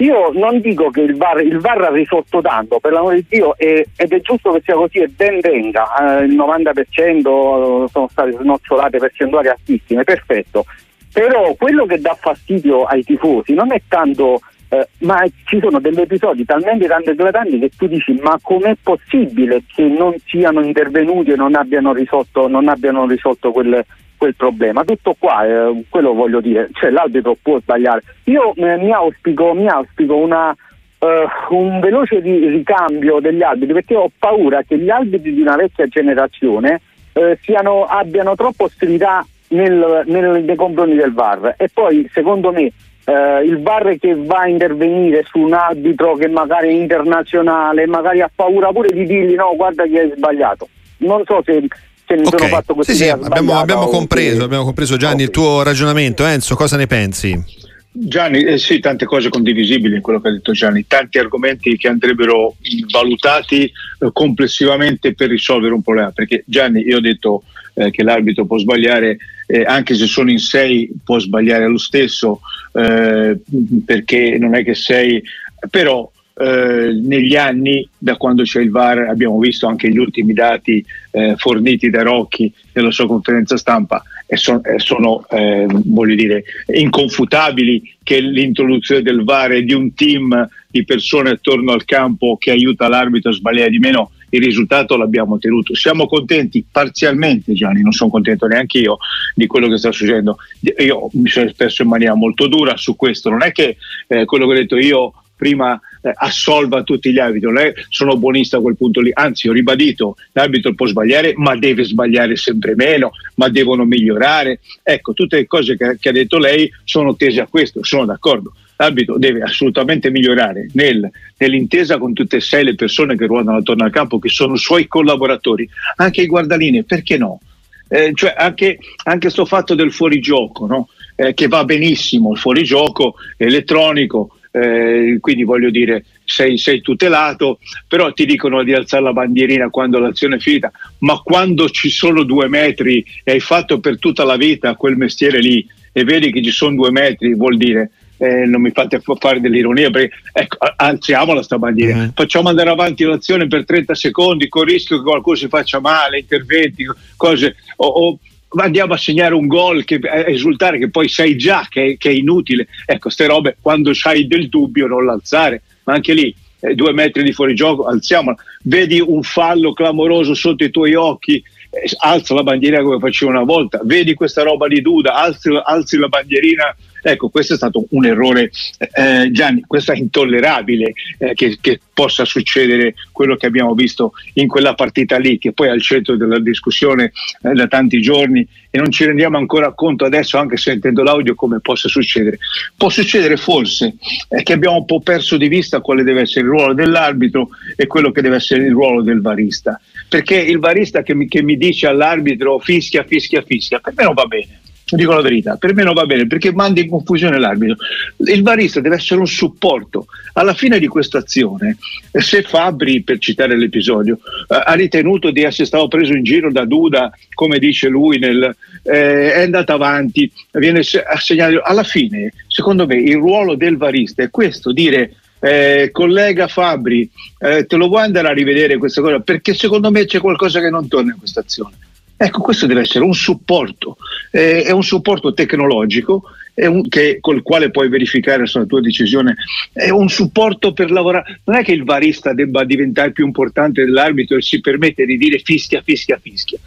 Io 0.00 0.30
non 0.32 0.60
dico 0.60 0.88
che 0.88 1.02
il 1.02 1.14
VAR, 1.14 1.42
il 1.42 1.58
VAR 1.58 1.82
ha 1.82 1.90
risolto 1.90 2.40
tanto, 2.40 2.80
per 2.80 2.92
l'amore 2.92 3.16
di 3.16 3.26
Dio, 3.28 3.54
e, 3.58 3.86
ed 3.94 4.12
è 4.12 4.20
giusto 4.20 4.50
che 4.52 4.62
sia 4.64 4.74
così 4.74 4.98
e 4.98 5.08
ben 5.08 5.40
venga, 5.40 6.20
eh, 6.20 6.24
il 6.24 6.34
90% 6.36 7.86
sono 7.86 8.08
state 8.08 8.32
snocciolate 8.32 8.96
percentuali 8.96 9.48
altissime, 9.48 10.02
perfetto. 10.04 10.64
Però 11.12 11.54
quello 11.54 11.84
che 11.84 12.00
dà 12.00 12.16
fastidio 12.18 12.84
ai 12.84 13.02
tifosi 13.02 13.52
non 13.52 13.72
è 13.72 13.82
tanto, 13.88 14.40
eh, 14.70 14.88
ma 15.00 15.22
ci 15.44 15.58
sono 15.60 15.78
degli 15.80 16.00
episodi 16.00 16.46
talmente 16.46 16.86
tanto 16.86 17.10
eclatanti 17.10 17.58
che 17.58 17.70
tu 17.76 17.86
dici 17.86 18.12
ma 18.22 18.38
com'è 18.40 18.76
possibile 18.82 19.64
che 19.66 19.82
non 19.82 20.14
siano 20.24 20.64
intervenuti 20.64 21.32
e 21.32 21.36
non 21.36 21.54
abbiano 21.56 21.92
risolto, 21.92 22.48
non 22.48 22.68
abbiano 22.68 23.06
risolto 23.06 23.50
quel, 23.50 23.84
quel 24.20 24.34
problema. 24.34 24.84
Tutto 24.84 25.16
qua, 25.18 25.46
eh, 25.46 25.84
quello 25.88 26.12
voglio 26.12 26.42
dire, 26.42 26.68
cioè 26.74 26.90
l'arbitro 26.90 27.38
può 27.40 27.58
sbagliare. 27.58 28.02
Io 28.24 28.54
eh, 28.54 28.76
mi, 28.76 28.92
auspico, 28.92 29.54
mi 29.54 29.66
auspico 29.66 30.14
una, 30.16 30.50
uh, 30.50 31.54
un 31.56 31.80
veloce 31.80 32.20
ricambio 32.20 33.18
degli 33.20 33.42
arbitri 33.42 33.72
perché 33.72 33.96
ho 33.96 34.10
paura 34.18 34.62
che 34.62 34.76
gli 34.76 34.90
arbitri 34.90 35.32
di 35.32 35.40
una 35.40 35.56
vecchia 35.56 35.86
generazione 35.86 36.82
uh, 37.14 37.34
siano, 37.40 37.84
abbiano 37.84 38.34
troppa 38.34 38.64
ostilità 38.64 39.26
nel, 39.48 40.02
nel, 40.04 40.44
nei 40.44 40.56
confronti 40.56 40.96
del 40.96 41.14
VAR 41.14 41.54
e 41.56 41.70
poi 41.72 42.08
secondo 42.12 42.52
me 42.52 42.70
Uh, 43.02 43.42
il 43.42 43.60
VAR 43.60 43.96
che 43.98 44.14
va 44.14 44.42
a 44.42 44.48
intervenire 44.48 45.24
su 45.24 45.38
un 45.38 45.54
arbitro 45.54 46.14
che 46.14 46.28
magari 46.28 46.68
è 46.68 46.72
internazionale, 46.72 47.86
magari 47.86 48.20
ha 48.20 48.30
paura 48.32 48.70
pure 48.72 48.90
di 48.92 49.04
dirgli 49.06 49.34
no, 49.34 49.54
guarda 49.56 49.84
che 49.84 50.00
hai 50.00 50.12
sbagliato. 50.14 50.68
Non 50.98 51.24
so 51.24 51.42
se 51.42 51.66
se 52.10 52.16
mi 52.16 52.26
okay. 52.26 52.38
sono 52.38 52.50
fatto 52.50 52.74
questa 52.74 52.92
sì, 52.92 52.98
sì, 52.98 53.08
abbiamo, 53.08 53.58
abbiamo, 53.58 53.86
compreso, 53.86 54.42
abbiamo, 54.42 54.64
compreso, 54.64 54.96
Gianni 54.96 55.22
okay. 55.22 55.26
il 55.26 55.30
tuo 55.30 55.62
ragionamento. 55.62 56.24
Enzo, 56.24 56.56
cosa 56.56 56.76
ne 56.76 56.88
pensi? 56.88 57.58
Gianni, 57.92 58.42
eh 58.42 58.58
sì, 58.58 58.80
tante 58.80 59.04
cose 59.04 59.28
condivisibili 59.28 59.96
in 59.96 60.00
quello 60.02 60.20
che 60.20 60.28
ha 60.28 60.32
detto 60.32 60.52
Gianni, 60.52 60.86
tanti 60.86 61.18
argomenti 61.18 61.76
che 61.76 61.88
andrebbero 61.88 62.54
valutati 62.90 63.64
eh, 63.64 64.10
complessivamente 64.12 65.14
per 65.14 65.28
risolvere 65.28 65.74
un 65.74 65.82
problema, 65.82 66.10
perché 66.10 66.42
Gianni, 66.46 66.82
io 66.82 66.96
ho 66.96 67.00
detto 67.00 67.44
eh, 67.74 67.90
che 67.90 68.02
l'arbitro 68.02 68.44
può 68.44 68.58
sbagliare, 68.58 69.16
eh, 69.46 69.62
anche 69.62 69.94
se 69.94 70.06
sono 70.06 70.30
in 70.30 70.38
sei 70.38 70.90
può 71.04 71.18
sbagliare 71.18 71.68
lo 71.68 71.78
stesso, 71.78 72.40
eh, 72.72 73.38
perché 73.84 74.36
non 74.38 74.54
è 74.54 74.64
che 74.64 74.74
sei, 74.74 75.22
però 75.68 76.10
eh, 76.34 76.98
negli 77.02 77.36
anni, 77.36 77.86
da 77.96 78.16
quando 78.16 78.42
c'è 78.42 78.60
il 78.60 78.70
VAR, 78.70 79.08
abbiamo 79.08 79.38
visto 79.38 79.66
anche 79.66 79.90
gli 79.90 79.98
ultimi 79.98 80.32
dati 80.32 80.84
eh, 81.10 81.34
forniti 81.36 81.90
da 81.90 82.02
Rocchi 82.02 82.52
nella 82.72 82.90
sua 82.90 83.06
conferenza 83.06 83.56
stampa 83.56 84.02
e 84.26 84.36
son, 84.36 84.60
eh, 84.64 84.78
sono 84.78 85.26
eh, 85.28 85.66
voglio 85.68 86.14
dire, 86.14 86.44
inconfutabili 86.66 87.96
che 88.02 88.20
l'introduzione 88.20 89.02
del 89.02 89.24
VAR 89.24 89.52
e 89.52 89.64
di 89.64 89.74
un 89.74 89.92
team 89.94 90.48
di 90.68 90.84
persone 90.84 91.30
attorno 91.30 91.72
al 91.72 91.84
campo 91.84 92.36
che 92.38 92.52
aiuta 92.52 92.88
l'arbitro 92.88 93.30
a 93.30 93.34
sbagliare 93.34 93.70
di 93.70 93.78
meno 93.78 94.12
il 94.30 94.42
risultato 94.42 94.96
l'abbiamo 94.96 95.34
ottenuto. 95.34 95.74
Siamo 95.74 96.06
contenti 96.06 96.64
parzialmente, 96.70 97.52
Gianni, 97.52 97.82
non 97.82 97.92
sono 97.92 98.10
contento 98.10 98.46
neanche 98.46 98.78
io 98.78 98.98
di 99.34 99.46
quello 99.46 99.68
che 99.68 99.78
sta 99.78 99.92
succedendo. 99.92 100.36
Io 100.78 101.08
mi 101.14 101.28
sono 101.28 101.46
espresso 101.46 101.82
in 101.82 101.88
maniera 101.88 102.14
molto 102.14 102.46
dura 102.46 102.76
su 102.76 102.96
questo, 102.96 103.30
non 103.30 103.42
è 103.42 103.52
che 103.52 103.76
eh, 104.06 104.24
quello 104.24 104.46
che 104.46 104.52
ho 104.52 104.56
detto 104.56 104.76
io 104.76 105.12
prima 105.40 105.80
eh, 106.02 106.12
assolva 106.14 106.82
tutti 106.82 107.10
gli 107.10 107.18
arbitri, 107.18 107.50
non 107.50 107.56
è 107.56 107.72
sono 107.88 108.18
buonista 108.18 108.58
a 108.58 108.60
quel 108.60 108.76
punto 108.76 109.00
lì, 109.00 109.10
anzi 109.10 109.48
ho 109.48 109.52
ribadito, 109.52 110.16
l'arbitro 110.32 110.74
può 110.74 110.84
sbagliare 110.86 111.32
ma 111.34 111.56
deve 111.56 111.84
sbagliare 111.84 112.36
sempre 112.36 112.74
meno, 112.74 113.12
ma 113.36 113.48
devono 113.48 113.86
migliorare, 113.86 114.60
ecco 114.82 115.14
tutte 115.14 115.36
le 115.36 115.46
cose 115.46 115.78
che, 115.78 115.96
che 115.98 116.10
ha 116.10 116.12
detto 116.12 116.36
lei 116.36 116.70
sono 116.84 117.16
tese 117.16 117.40
a 117.40 117.46
questo, 117.46 117.82
sono 117.82 118.04
d'accordo, 118.04 118.52
l'arbitro 118.76 119.16
deve 119.16 119.40
assolutamente 119.40 120.10
migliorare 120.10 120.68
nel, 120.74 121.10
nell'intesa 121.38 121.96
con 121.96 122.12
tutte 122.12 122.36
e 122.36 122.40
sei 122.40 122.64
le 122.64 122.74
persone 122.74 123.16
che 123.16 123.24
ruotano 123.24 123.56
attorno 123.56 123.84
al 123.84 123.90
campo, 123.90 124.18
che 124.18 124.28
sono 124.28 124.56
suoi 124.56 124.86
collaboratori, 124.86 125.66
anche 125.96 126.20
i 126.20 126.26
guardaline, 126.26 126.84
perché 126.84 127.16
no? 127.16 127.40
Eh, 127.88 128.12
cioè 128.14 128.34
anche, 128.36 128.78
anche 129.04 129.30
sto 129.30 129.46
fatto 129.46 129.74
del 129.74 129.90
fuorigioco, 129.90 130.66
no? 130.66 130.88
eh, 131.20 131.34
che 131.34 131.48
va 131.48 131.64
benissimo 131.64 132.32
il 132.32 132.38
fuorigioco 132.38 133.16
elettronico, 133.36 134.36
eh, 134.50 135.18
quindi 135.20 135.44
voglio 135.44 135.70
dire 135.70 136.04
sei, 136.24 136.58
sei, 136.58 136.80
tutelato, 136.80 137.58
però 137.86 138.12
ti 138.12 138.26
dicono 138.26 138.62
di 138.62 138.72
alzare 138.72 139.02
la 139.02 139.12
bandierina 139.12 139.70
quando 139.70 139.98
l'azione 139.98 140.36
è 140.36 140.40
finita, 140.40 140.70
ma 140.98 141.18
quando 141.18 141.68
ci 141.70 141.90
sono 141.90 142.22
due 142.24 142.48
metri 142.48 143.04
e 143.24 143.32
hai 143.32 143.40
fatto 143.40 143.80
per 143.80 143.98
tutta 143.98 144.24
la 144.24 144.36
vita 144.36 144.74
quel 144.74 144.96
mestiere 144.96 145.40
lì 145.40 145.66
e 145.92 146.04
vedi 146.04 146.32
che 146.32 146.42
ci 146.42 146.50
sono 146.50 146.76
due 146.76 146.90
metri, 146.90 147.34
vuol 147.34 147.56
dire 147.56 147.90
eh, 148.20 148.44
non 148.44 148.60
mi 148.60 148.70
fate 148.70 149.00
fare 149.18 149.40
dell'ironia 149.40 149.90
perché 149.90 150.14
ecco, 150.32 150.58
alziamola 150.76 151.42
sta 151.42 151.58
bandiera, 151.58 151.96
mm-hmm. 151.96 152.08
facciamo 152.14 152.50
andare 152.50 152.68
avanti 152.68 153.04
l'azione 153.04 153.46
per 153.46 153.64
30 153.64 153.94
secondi 153.94 154.48
con 154.48 154.62
il 154.62 154.74
rischio 154.74 154.98
che 154.98 155.04
qualcuno 155.04 155.36
si 155.36 155.48
faccia 155.48 155.80
male, 155.80 156.18
interventi, 156.18 156.84
cose, 157.16 157.56
o, 157.76 157.86
o 157.86 158.18
andiamo 158.56 158.94
a 158.94 158.98
segnare 158.98 159.34
un 159.34 159.46
gol 159.46 159.84
che 159.84 160.00
esultare 160.26 160.78
che 160.78 160.90
poi 160.90 161.08
sai 161.08 161.36
già 161.36 161.66
che, 161.68 161.96
che 161.98 162.10
è 162.10 162.12
inutile. 162.12 162.66
Ecco, 162.86 163.02
queste 163.02 163.26
robe 163.26 163.56
quando 163.60 163.92
hai 164.04 164.26
del 164.26 164.48
dubbio 164.48 164.86
non 164.86 165.04
l'alzare, 165.04 165.62
ma 165.84 165.94
anche 165.94 166.12
lì 166.12 166.34
eh, 166.60 166.74
due 166.74 166.92
metri 166.92 167.22
di 167.22 167.32
fuorigioco, 167.32 167.86
alziamola. 167.86 168.36
Vedi 168.62 169.00
un 169.00 169.22
fallo 169.22 169.72
clamoroso 169.72 170.34
sotto 170.34 170.64
i 170.64 170.70
tuoi 170.70 170.94
occhi, 170.94 171.36
eh, 171.70 171.90
alza 171.98 172.34
la 172.34 172.42
bandiera 172.42 172.82
come 172.82 172.98
facevo 172.98 173.30
una 173.30 173.44
volta. 173.44 173.80
Vedi 173.84 174.14
questa 174.14 174.42
roba 174.42 174.66
di 174.66 174.80
Duda, 174.80 175.14
alzi, 175.14 175.50
alzi 175.62 175.96
la 175.96 176.08
bandierina 176.08 176.76
Ecco, 177.02 177.28
questo 177.28 177.54
è 177.54 177.56
stato 177.56 177.86
un 177.90 178.04
errore, 178.06 178.50
eh, 178.78 179.30
Gianni, 179.32 179.64
questo 179.66 179.92
è 179.92 179.96
intollerabile 179.96 180.92
eh, 181.18 181.34
che, 181.34 181.58
che, 181.60 181.80
possa 182.00 182.24
succedere 182.24 182.94
quello 183.12 183.36
che 183.36 183.44
abbiamo 183.44 183.74
visto 183.74 184.12
in 184.34 184.48
quella 184.48 184.72
partita 184.72 185.18
lì, 185.18 185.36
che 185.36 185.52
poi 185.52 185.66
è 185.68 185.70
al 185.70 185.82
centro 185.82 186.16
della 186.16 186.38
discussione 186.38 187.12
eh, 187.42 187.52
da 187.52 187.66
tanti 187.66 188.00
giorni 188.00 188.46
e 188.70 188.78
non 188.78 188.90
ci 188.90 189.04
rendiamo 189.04 189.36
ancora 189.36 189.74
conto 189.74 190.06
adesso, 190.06 190.38
anche 190.38 190.56
sentendo 190.56 191.02
l'audio, 191.02 191.34
come 191.34 191.60
possa 191.60 191.88
succedere. 191.88 192.38
Può 192.74 192.88
succedere 192.88 193.36
forse 193.36 193.96
eh, 194.28 194.42
che 194.42 194.54
abbiamo 194.54 194.76
un 194.76 194.86
po' 194.86 195.00
perso 195.00 195.36
di 195.36 195.48
vista 195.48 195.80
quale 195.80 196.02
deve 196.02 196.22
essere 196.22 196.46
il 196.46 196.52
ruolo 196.52 196.72
dell'arbitro 196.72 197.50
e 197.76 197.86
quello 197.86 198.12
che 198.12 198.22
deve 198.22 198.36
essere 198.36 198.64
il 198.64 198.72
ruolo 198.72 199.02
del 199.02 199.20
varista, 199.20 199.78
perché 200.08 200.36
il 200.36 200.58
varista 200.58 201.02
che 201.02 201.14
mi, 201.14 201.28
che 201.28 201.42
mi 201.42 201.58
dice 201.58 201.86
all'arbitro 201.86 202.58
fischia, 202.60 203.04
fischia, 203.04 203.42
fischia, 203.42 203.78
per 203.78 203.92
me 203.94 204.04
non 204.04 204.14
va 204.14 204.24
bene 204.24 204.60
dico 204.96 205.12
la 205.12 205.20
verità, 205.20 205.56
per 205.56 205.74
me 205.74 205.82
non 205.82 205.94
va 205.94 206.06
bene 206.06 206.26
perché 206.26 206.52
manda 206.52 206.80
in 206.80 206.88
confusione 206.88 207.38
l'arbitro. 207.38 207.76
Il 208.18 208.42
barista 208.42 208.80
deve 208.80 208.96
essere 208.96 209.20
un 209.20 209.26
supporto. 209.26 210.06
Alla 210.34 210.54
fine 210.54 210.78
di 210.78 210.86
questa 210.86 211.18
azione, 211.18 211.76
se 212.12 212.42
Fabri, 212.42 213.02
per 213.02 213.18
citare 213.18 213.56
l'episodio, 213.56 214.18
eh, 214.48 214.60
ha 214.64 214.72
ritenuto 214.74 215.30
di 215.30 215.42
essere 215.42 215.66
stato 215.66 215.88
preso 215.88 216.12
in 216.12 216.22
giro 216.22 216.50
da 216.50 216.64
Duda, 216.64 217.12
come 217.34 217.58
dice 217.58 217.88
lui, 217.88 218.18
nel, 218.18 218.54
eh, 218.82 219.32
è 219.32 219.42
andato 219.42 219.72
avanti, 219.72 220.30
viene 220.52 220.80
assegnato. 220.80 221.60
Alla 221.62 221.84
fine, 221.84 222.32
secondo 222.46 222.86
me, 222.86 222.96
il 222.96 223.16
ruolo 223.16 223.54
del 223.54 223.76
barista 223.76 224.22
è 224.22 224.30
questo, 224.30 224.72
dire 224.72 225.16
eh, 225.40 225.88
collega 225.92 226.48
Fabri, 226.48 227.08
eh, 227.38 227.64
te 227.66 227.76
lo 227.76 227.88
vuoi 227.88 228.02
andare 228.02 228.28
a 228.28 228.32
rivedere 228.32 228.76
questa 228.76 229.00
cosa? 229.00 229.20
Perché 229.20 229.54
secondo 229.54 229.90
me 229.90 230.04
c'è 230.04 230.20
qualcosa 230.20 230.60
che 230.60 230.70
non 230.70 230.86
torna 230.86 231.12
in 231.12 231.18
questa 231.18 231.40
azione. 231.40 231.76
Ecco, 232.22 232.42
questo 232.42 232.66
deve 232.66 232.82
essere 232.82 233.02
un 233.02 233.14
supporto, 233.14 233.96
eh, 234.30 234.64
è 234.64 234.72
un 234.72 234.82
supporto 234.82 235.32
tecnologico 235.32 236.24
un, 236.66 236.86
che, 236.86 237.16
col 237.18 237.40
quale 237.40 237.70
puoi 237.70 237.88
verificare 237.88 238.44
la 238.44 238.64
tua 238.66 238.82
decisione 238.82 239.36
è 239.72 239.88
un 239.88 240.10
supporto 240.10 240.74
per 240.74 240.90
lavorare. 240.90 241.40
Non 241.44 241.56
è 241.56 241.64
che 241.64 241.72
il 241.72 241.84
barista 241.84 242.34
debba 242.34 242.64
diventare 242.64 243.12
più 243.12 243.24
importante 243.24 243.86
dell'arbitro 243.86 244.36
e 244.36 244.42
si 244.42 244.60
permette 244.60 245.06
di 245.06 245.16
dire 245.16 245.38
fischia, 245.38 245.80
fischia, 245.80 246.18
fischia. 246.20 246.58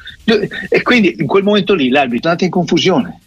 E 0.70 0.82
quindi 0.82 1.18
in 1.20 1.28
quel 1.28 1.44
momento 1.44 1.76
lì 1.76 1.90
l'arbitro 1.90 2.30
è 2.30 2.32
andato 2.32 2.46
in 2.46 2.50
confusione. 2.50 3.20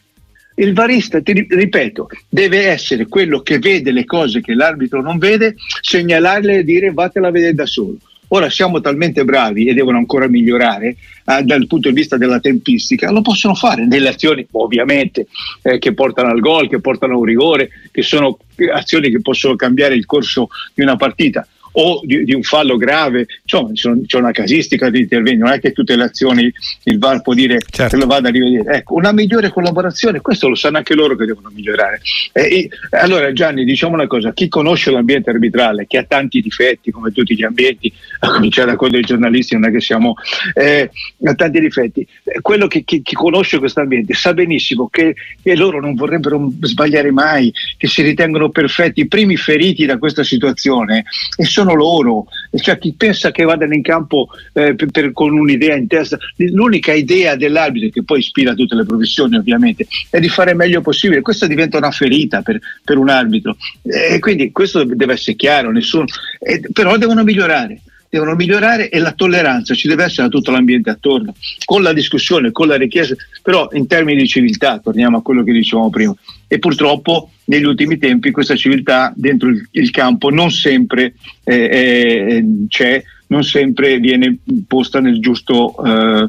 Il 0.57 0.73
barista, 0.73 1.21
ti 1.21 1.47
ripeto, 1.49 2.09
deve 2.29 2.67
essere 2.67 3.07
quello 3.07 3.41
che 3.41 3.61
vede 3.61 3.93
le 3.93 4.05
cose 4.05 4.41
che 4.41 4.55
l'arbitro 4.55 5.01
non 5.01 5.19
vede, 5.19 5.55
segnalarle 5.81 6.59
e 6.59 6.65
dire 6.65 6.93
vatela 6.93 7.29
a 7.29 7.31
vedere 7.31 7.55
da 7.55 7.67
solo. 7.67 7.99
Ora 8.29 8.51
siamo 8.51 8.81
talmente 8.81 9.25
bravi 9.25 9.67
e 9.67 9.75
devono 9.75 9.99
ancora 9.99 10.29
migliorare 10.29 10.97
eh, 11.25 11.43
dal 11.43 11.67
punto 11.67 11.89
di 11.89 11.95
vista 11.95 12.17
della 12.17 12.41
tempistica, 12.41 13.11
lo 13.11 13.23
possono 13.23 13.55
fare 13.55 13.87
nelle 13.87 14.09
azioni 14.09 14.47
ovviamente 14.53 15.27
eh, 15.63 15.79
che 15.79 15.95
portano 15.95 16.31
al 16.31 16.41
gol, 16.41 16.69
che 16.69 16.81
portano 16.81 17.15
a 17.15 17.19
un 17.19 17.25
rigore, 17.25 17.71
che 17.93 18.03
sono 18.03 18.39
azioni 18.73 19.11
che 19.11 19.21
possono 19.21 19.55
cambiare 19.55 19.95
il 19.95 20.07
corso 20.07 20.49
di 20.75 20.83
una 20.83 20.97
partita 20.97 21.47
o 21.79 22.01
di, 22.05 22.25
di 22.25 22.35
un 22.35 22.43
fallo 22.43 22.77
grave, 22.77 23.27
insomma 23.43 23.71
c'è 23.73 24.19
una 24.19 24.31
casistica 24.31 24.89
di 24.89 25.01
interventi, 25.01 25.39
non 25.39 25.53
è 25.53 25.61
che 25.61 25.73
tutte 25.73 25.97
le 25.97 26.05
azioni 26.05 26.53
il 26.85 26.99
VAR 26.99 27.23
può 27.23 27.35
dire 27.35 27.61
certo. 27.69 27.97
che 27.97 28.03
lo 28.03 28.09
vada 28.09 28.29
a 28.29 28.31
rivedere. 28.31 28.77
Ecco, 28.79 28.95
una 28.95 29.13
migliore 29.13 29.51
collaborazione, 29.51 30.21
questo 30.21 30.49
lo 30.49 30.55
sanno 30.55 30.79
anche 30.79 30.95
loro 30.95 31.17
che 31.17 31.27
devono 31.27 31.51
migliorare. 31.53 32.01
Eh, 32.33 32.69
allora 32.91 33.33
Gianni, 33.33 33.65
diciamo 33.65 33.95
una 33.95 34.07
cosa, 34.07 34.33
chi 34.33 34.49
conosce 34.49 34.91
l'ambiente 34.91 35.31
arbitrale, 35.31 35.87
che 35.87 35.99
ha 35.99 36.05
tanti 36.05 36.41
difetti 36.41 36.91
come 36.91 37.13
tutti 37.13 37.35
gli 37.35 37.45
ambienti, 37.45 37.93
a 38.21 38.31
cominciare 38.31 38.71
da 38.71 38.77
quello 38.77 38.95
dei 38.95 39.03
giornalisti, 39.03 39.55
non 39.55 39.69
è 39.69 39.73
che 39.73 39.81
siamo, 39.81 40.15
eh, 40.55 40.91
ha 41.25 41.35
tanti 41.35 41.61
difetti, 41.61 42.07
eh, 42.25 42.41
quello 42.41 42.69
che 42.69 42.85
chi, 42.85 43.03
chi 43.03 43.15
conosce 43.15 43.59
questo 43.59 43.81
ambiente 43.81 44.15
sa 44.15 44.33
benissimo 44.33 44.89
che, 44.89 45.15
che 45.43 45.55
loro 45.57 45.81
non 45.81 45.95
vorrebbero 45.95 46.53
sbagliare 46.61 47.11
mai, 47.11 47.53
che 47.77 47.87
si 47.87 48.01
ritengono 48.01 48.49
perfetti, 48.49 49.01
i 49.01 49.09
primi 49.09 49.37
feriti 49.37 49.85
da 49.85 49.99
questa 49.99 50.25
situazione 50.25 51.05
e 51.37 51.45
sono 51.45 51.66
sono 51.67 51.75
loro, 51.75 52.27
cioè 52.57 52.79
chi 52.79 52.95
pensa 52.97 53.33
che 53.33 53.45
vadano 53.45 53.75
in 53.75 53.83
campo 53.83 54.29
eh, 54.53 54.75
per, 54.75 54.91
per, 54.91 55.13
con 55.13 55.37
un'idea 55.37 55.75
in 55.75 55.89
testa, 55.89 56.17
l'unica 56.37 56.93
idea 56.93 57.35
dell'arbitro 57.35 57.91
che 57.91 58.05
poi 58.05 58.21
ispira 58.21 58.55
tutte 58.55 58.77
le 58.77 58.85
professioni 58.85 59.37
ovviamente 59.37 59.87
è 60.09 60.21
di 60.21 60.29
fare 60.29 60.53
il 60.53 60.57
meglio 60.57 60.81
possibile, 60.81 61.21
questa 61.21 61.47
diventa 61.47 61.79
una 61.79 61.91
ferita 61.91 62.43
per, 62.43 62.61
per 62.85 62.97
un 62.97 63.09
arbitro. 63.09 63.57
E 63.83 64.19
quindi 64.21 64.53
questo 64.53 64.85
deve 64.85 65.15
essere 65.15 65.37
chiaro, 65.37 65.73
nessuno, 65.73 66.05
eh, 66.39 66.63
però 66.73 66.97
devono 66.97 67.25
migliorare 67.25 67.81
devono 68.09 68.35
migliorare 68.35 68.89
e 68.89 68.99
la 68.99 69.13
tolleranza 69.13 69.75
ci 69.75 69.89
deve 69.89 70.05
essere 70.05 70.27
a 70.27 70.31
tutto 70.31 70.51
l'ambiente 70.51 70.91
attorno, 70.91 71.35
con 71.65 71.83
la 71.83 71.93
discussione, 71.93 72.53
con 72.53 72.69
la 72.69 72.77
richiesta, 72.77 73.15
però 73.43 73.69
in 73.73 73.87
termini 73.87 74.23
di 74.23 74.29
civiltà, 74.29 74.79
torniamo 74.79 75.19
a 75.19 75.23
quello 75.23 75.43
che 75.43 75.53
dicevamo 75.53 75.91
prima, 75.91 76.15
e 76.49 76.59
purtroppo 76.59 77.31
negli 77.47 77.65
ultimi 77.65 77.99
tempi 77.99 78.31
questa 78.31 78.57
civiltà 78.57 79.13
dentro 79.15 79.49
il, 79.71 79.91
campo 79.91 80.31
non 80.31 80.51
sempre 80.51 81.15
eh, 81.45 82.45
c'è, 82.69 83.03
non 83.29 83.43
sempre 83.43 83.99
viene 83.99 84.39
posta 84.67 85.01
nel 85.01 85.21
giusto 85.21 85.75
eh, 85.85 86.29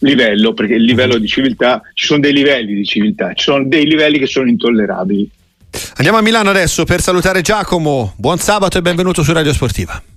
livello, 0.00 0.54
perché 0.54 0.74
il 0.74 0.84
livello 0.84 1.18
di 1.18 1.26
civiltà, 1.26 1.82
ci 1.94 2.06
sono 2.06 2.20
dei 2.20 2.32
livelli 2.32 2.74
di 2.74 2.84
civiltà, 2.84 3.32
ci 3.34 3.44
sono 3.44 3.64
dei 3.66 3.86
livelli 3.86 4.18
che 4.18 4.26
sono 4.26 4.48
intollerabili. 4.48 5.30
Andiamo 5.96 6.18
a 6.18 6.22
Milano 6.22 6.50
adesso 6.50 6.84
per 6.84 7.00
salutare 7.00 7.42
Giacomo, 7.42 8.14
buon 8.16 8.38
sabato 8.38 8.78
e 8.78 8.82
benvenuto 8.82 9.22
su 9.22 9.32
Radio 9.32 9.52
Sportiva. 9.52 10.15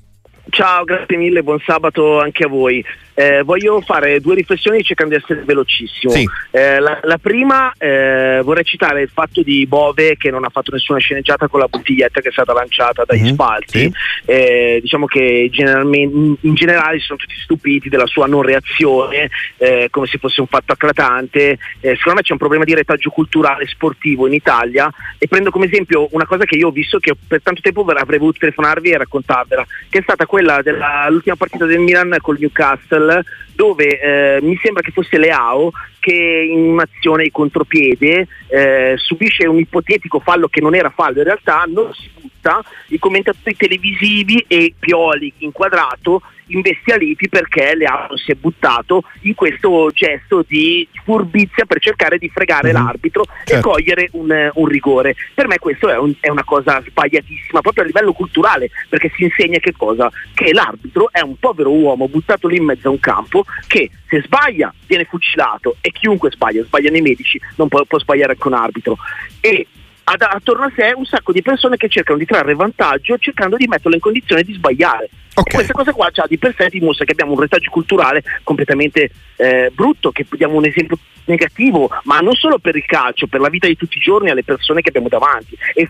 Ciao, 0.50 0.84
grazie 0.84 1.18
mille, 1.18 1.44
buon 1.44 1.60
sabato 1.60 2.20
anche 2.20 2.46
a 2.46 2.48
voi. 2.48 2.84
Eh, 3.20 3.44
voglio 3.44 3.82
fare 3.82 4.22
due 4.22 4.36
riflessioni 4.36 4.82
cercando 4.82 5.14
di 5.14 5.22
essere 5.22 5.44
velocissimo. 5.44 6.14
Sì. 6.14 6.26
Eh, 6.52 6.80
la, 6.80 7.02
la, 7.04 7.18
prima 7.18 7.74
eh, 7.78 8.40
vorrei 8.46 8.64
citare 8.64 9.02
il 9.02 9.10
fatto 9.10 9.42
di 9.42 9.68
Bove 9.68 10.16
che 10.16 10.32
non 10.32 10.46
ha 10.46 10.50
fatto 10.50 10.72
nessuna 10.72 11.00
sceneggiata 11.00 11.50
con 11.50 11.60
la 11.60 11.68
bottiglietta 11.68 12.22
che 12.22 12.30
è 12.30 12.32
stata 12.32 12.54
lanciata 12.54 13.04
dagli 13.04 13.24
mm-hmm. 13.24 13.34
spalti. 13.34 13.80
Sì. 13.80 13.92
Eh, 14.24 14.80
diciamo 14.82 15.06
che 15.06 15.50
in, 15.52 16.54
generale 16.54 17.00
si 17.00 17.08
sono 17.08 17.20
tutti 17.20 17.36
stupiti 17.44 17.90
della 17.90 18.06
sua 18.06 18.26
non 18.26 18.42
reazione, 18.42 19.30
eh, 19.58 19.90
come 19.92 20.08
se 20.08 20.18
fosse 20.18 20.40
un 20.40 20.48
fatto 20.48 20.72
acclatante. 20.72 21.58
Eh, 21.82 21.96
secondo 21.98 22.20
me 22.20 22.22
c'è 22.22 22.32
un 22.32 22.38
problema 22.38 22.64
di 22.64 22.74
retaggio 22.74 23.10
culturale 23.10 23.68
sportivo 23.68 24.28
in 24.28 24.34
Italia 24.34 24.90
e 25.18 25.28
prendo 25.28 25.52
come 25.52 25.66
esempio 25.66 26.08
una 26.12 26.26
cosa 26.26 26.46
che 26.46 26.56
io 26.56 26.68
ho 26.68 26.72
visto 26.72 27.00
che 27.00 27.18
per 27.28 27.42
tanto 27.42 27.60
tempo 27.60 27.84
avrei 27.84 28.18
voluto 28.18 28.40
telefonarvi 28.40 28.92
e 28.92 28.98
raccontarvela, 28.98 29.66
che 29.90 30.00
è 30.00 30.02
stata 30.04 30.26
quella 30.26 30.62
dell'ultima 30.62 31.36
partita 31.36 31.66
del 31.66 31.80
Milan 31.80 32.16
col 32.22 32.38
Newcastle 32.40 33.08
kell 33.10 33.24
dove 33.60 34.00
eh, 34.00 34.40
mi 34.42 34.58
sembra 34.64 34.82
che 34.82 34.92
fosse 34.92 35.18
Leao 35.18 35.70
che 36.00 36.14
in 36.50 36.60
un'azione 36.60 37.24
di 37.24 37.30
contropiede 37.30 38.26
eh, 38.48 38.94
subisce 38.96 39.48
un 39.48 39.60
ipotetico 39.60 40.22
fallo 40.22 40.48
che 40.48 40.62
non 40.62 40.76
era 40.76 40.90
fallo 40.90 41.18
in 41.18 41.26
realtà, 41.26 41.66
non 41.68 41.94
si 41.94 42.10
butta, 42.40 42.64
i 42.88 43.00
commentatori 43.00 43.58
televisivi 43.58 44.46
e 44.48 44.74
Pioli 44.80 45.34
inquadrato 45.40 46.22
imbestialiti 46.50 47.30
perché 47.30 47.76
Leao 47.76 48.18
si 48.18 48.32
è 48.32 48.36
buttato 48.36 49.04
in 49.22 49.36
questo 49.36 49.92
gesto 49.94 50.44
di 50.48 50.88
furbizia 51.04 51.66
per 51.66 51.80
cercare 51.80 52.18
di 52.18 52.30
fregare 52.30 52.72
mm-hmm. 52.72 52.84
l'arbitro 52.84 53.26
certo. 53.46 53.56
e 53.56 53.60
cogliere 53.60 54.10
un, 54.14 54.52
un, 54.54 54.66
rigore. 54.68 55.16
Per 55.34 55.48
me 55.48 55.60
questo 55.60 55.90
è, 55.90 55.98
un, 55.98 56.14
è, 56.20 56.30
una 56.30 56.44
cosa 56.44 56.82
sbagliatissima 56.86 57.62
proprio 57.62 57.84
a 57.84 57.88
livello 57.88 58.14
culturale 58.14 58.70
perché 58.88 59.12
si 59.16 59.24
insegna 59.24 59.60
che 59.60 59.74
cosa? 59.78 60.10
Che 60.34 60.52
l'arbitro 60.54 61.10
è 61.12 61.22
un 61.22 61.38
povero 61.38 61.72
uomo 61.72 62.08
buttato 62.08 62.48
lì 62.48 62.58
in 62.58 62.66
mezzo 62.66 62.88
a 62.88 62.92
un 62.92 63.00
campo 63.00 63.46
che 63.68 63.90
se 64.08 64.22
sbaglia 64.24 64.74
viene 64.88 65.06
fucilato 65.06 65.78
e 65.82 65.92
chiunque 65.92 66.32
sbaglia, 66.32 66.64
sbagliano 66.64 66.98
i 66.98 67.02
medici, 67.02 67.40
non 67.56 67.68
può, 67.68 67.84
può 67.86 68.00
sbagliare 68.00 68.34
anche 68.34 68.48
un 68.48 68.54
arbitro. 68.54 68.98
E 69.40 69.68
ad, 70.12 70.22
attorno 70.22 70.66
a 70.66 70.72
sé 70.76 70.94
un 70.96 71.06
sacco 71.06 71.32
di 71.32 71.42
persone 71.42 71.78
che 71.78 71.88
cercano 71.88 72.18
di 72.18 72.26
trarre 72.26 72.56
vantaggio 72.56 73.18
cercando 73.18 73.58
di 73.58 73.68
metterlo 73.68 73.96
in 73.96 74.02
condizione 74.02 74.44
di 74.44 74.54
sbagliare. 74.54 75.10
Okay. 75.40 75.54
questa 75.54 75.74
cosa 75.74 75.94
qua 75.94 76.10
già 76.12 76.26
di 76.28 76.38
per 76.38 76.54
sé 76.58 76.68
dimostra 76.70 77.06
che 77.06 77.14
abbiamo 77.14 77.34
un 77.34 77.40
retaggio 77.40 77.70
culturale 77.70 78.24
completamente 78.44 79.10
eh, 79.38 79.72
brutto, 79.74 80.12
che 80.12 80.26
diamo 80.32 80.56
un 80.56 80.66
esempio 80.66 80.98
negativo, 81.26 81.90
ma 82.04 82.20
non 82.20 82.34
solo 82.34 82.58
per 82.58 82.76
il 82.76 82.86
calcio, 82.86 83.28
per 83.28 83.40
la 83.40 83.50
vita 83.50 83.68
di 83.68 83.78
tutti 83.78 83.98
i 83.98 84.02
giorni 84.02 84.32
alle 84.32 84.44
persone 84.44 84.82
che 84.82 84.90
abbiamo 84.90 85.08
davanti. 85.08 85.56
E 85.76 85.88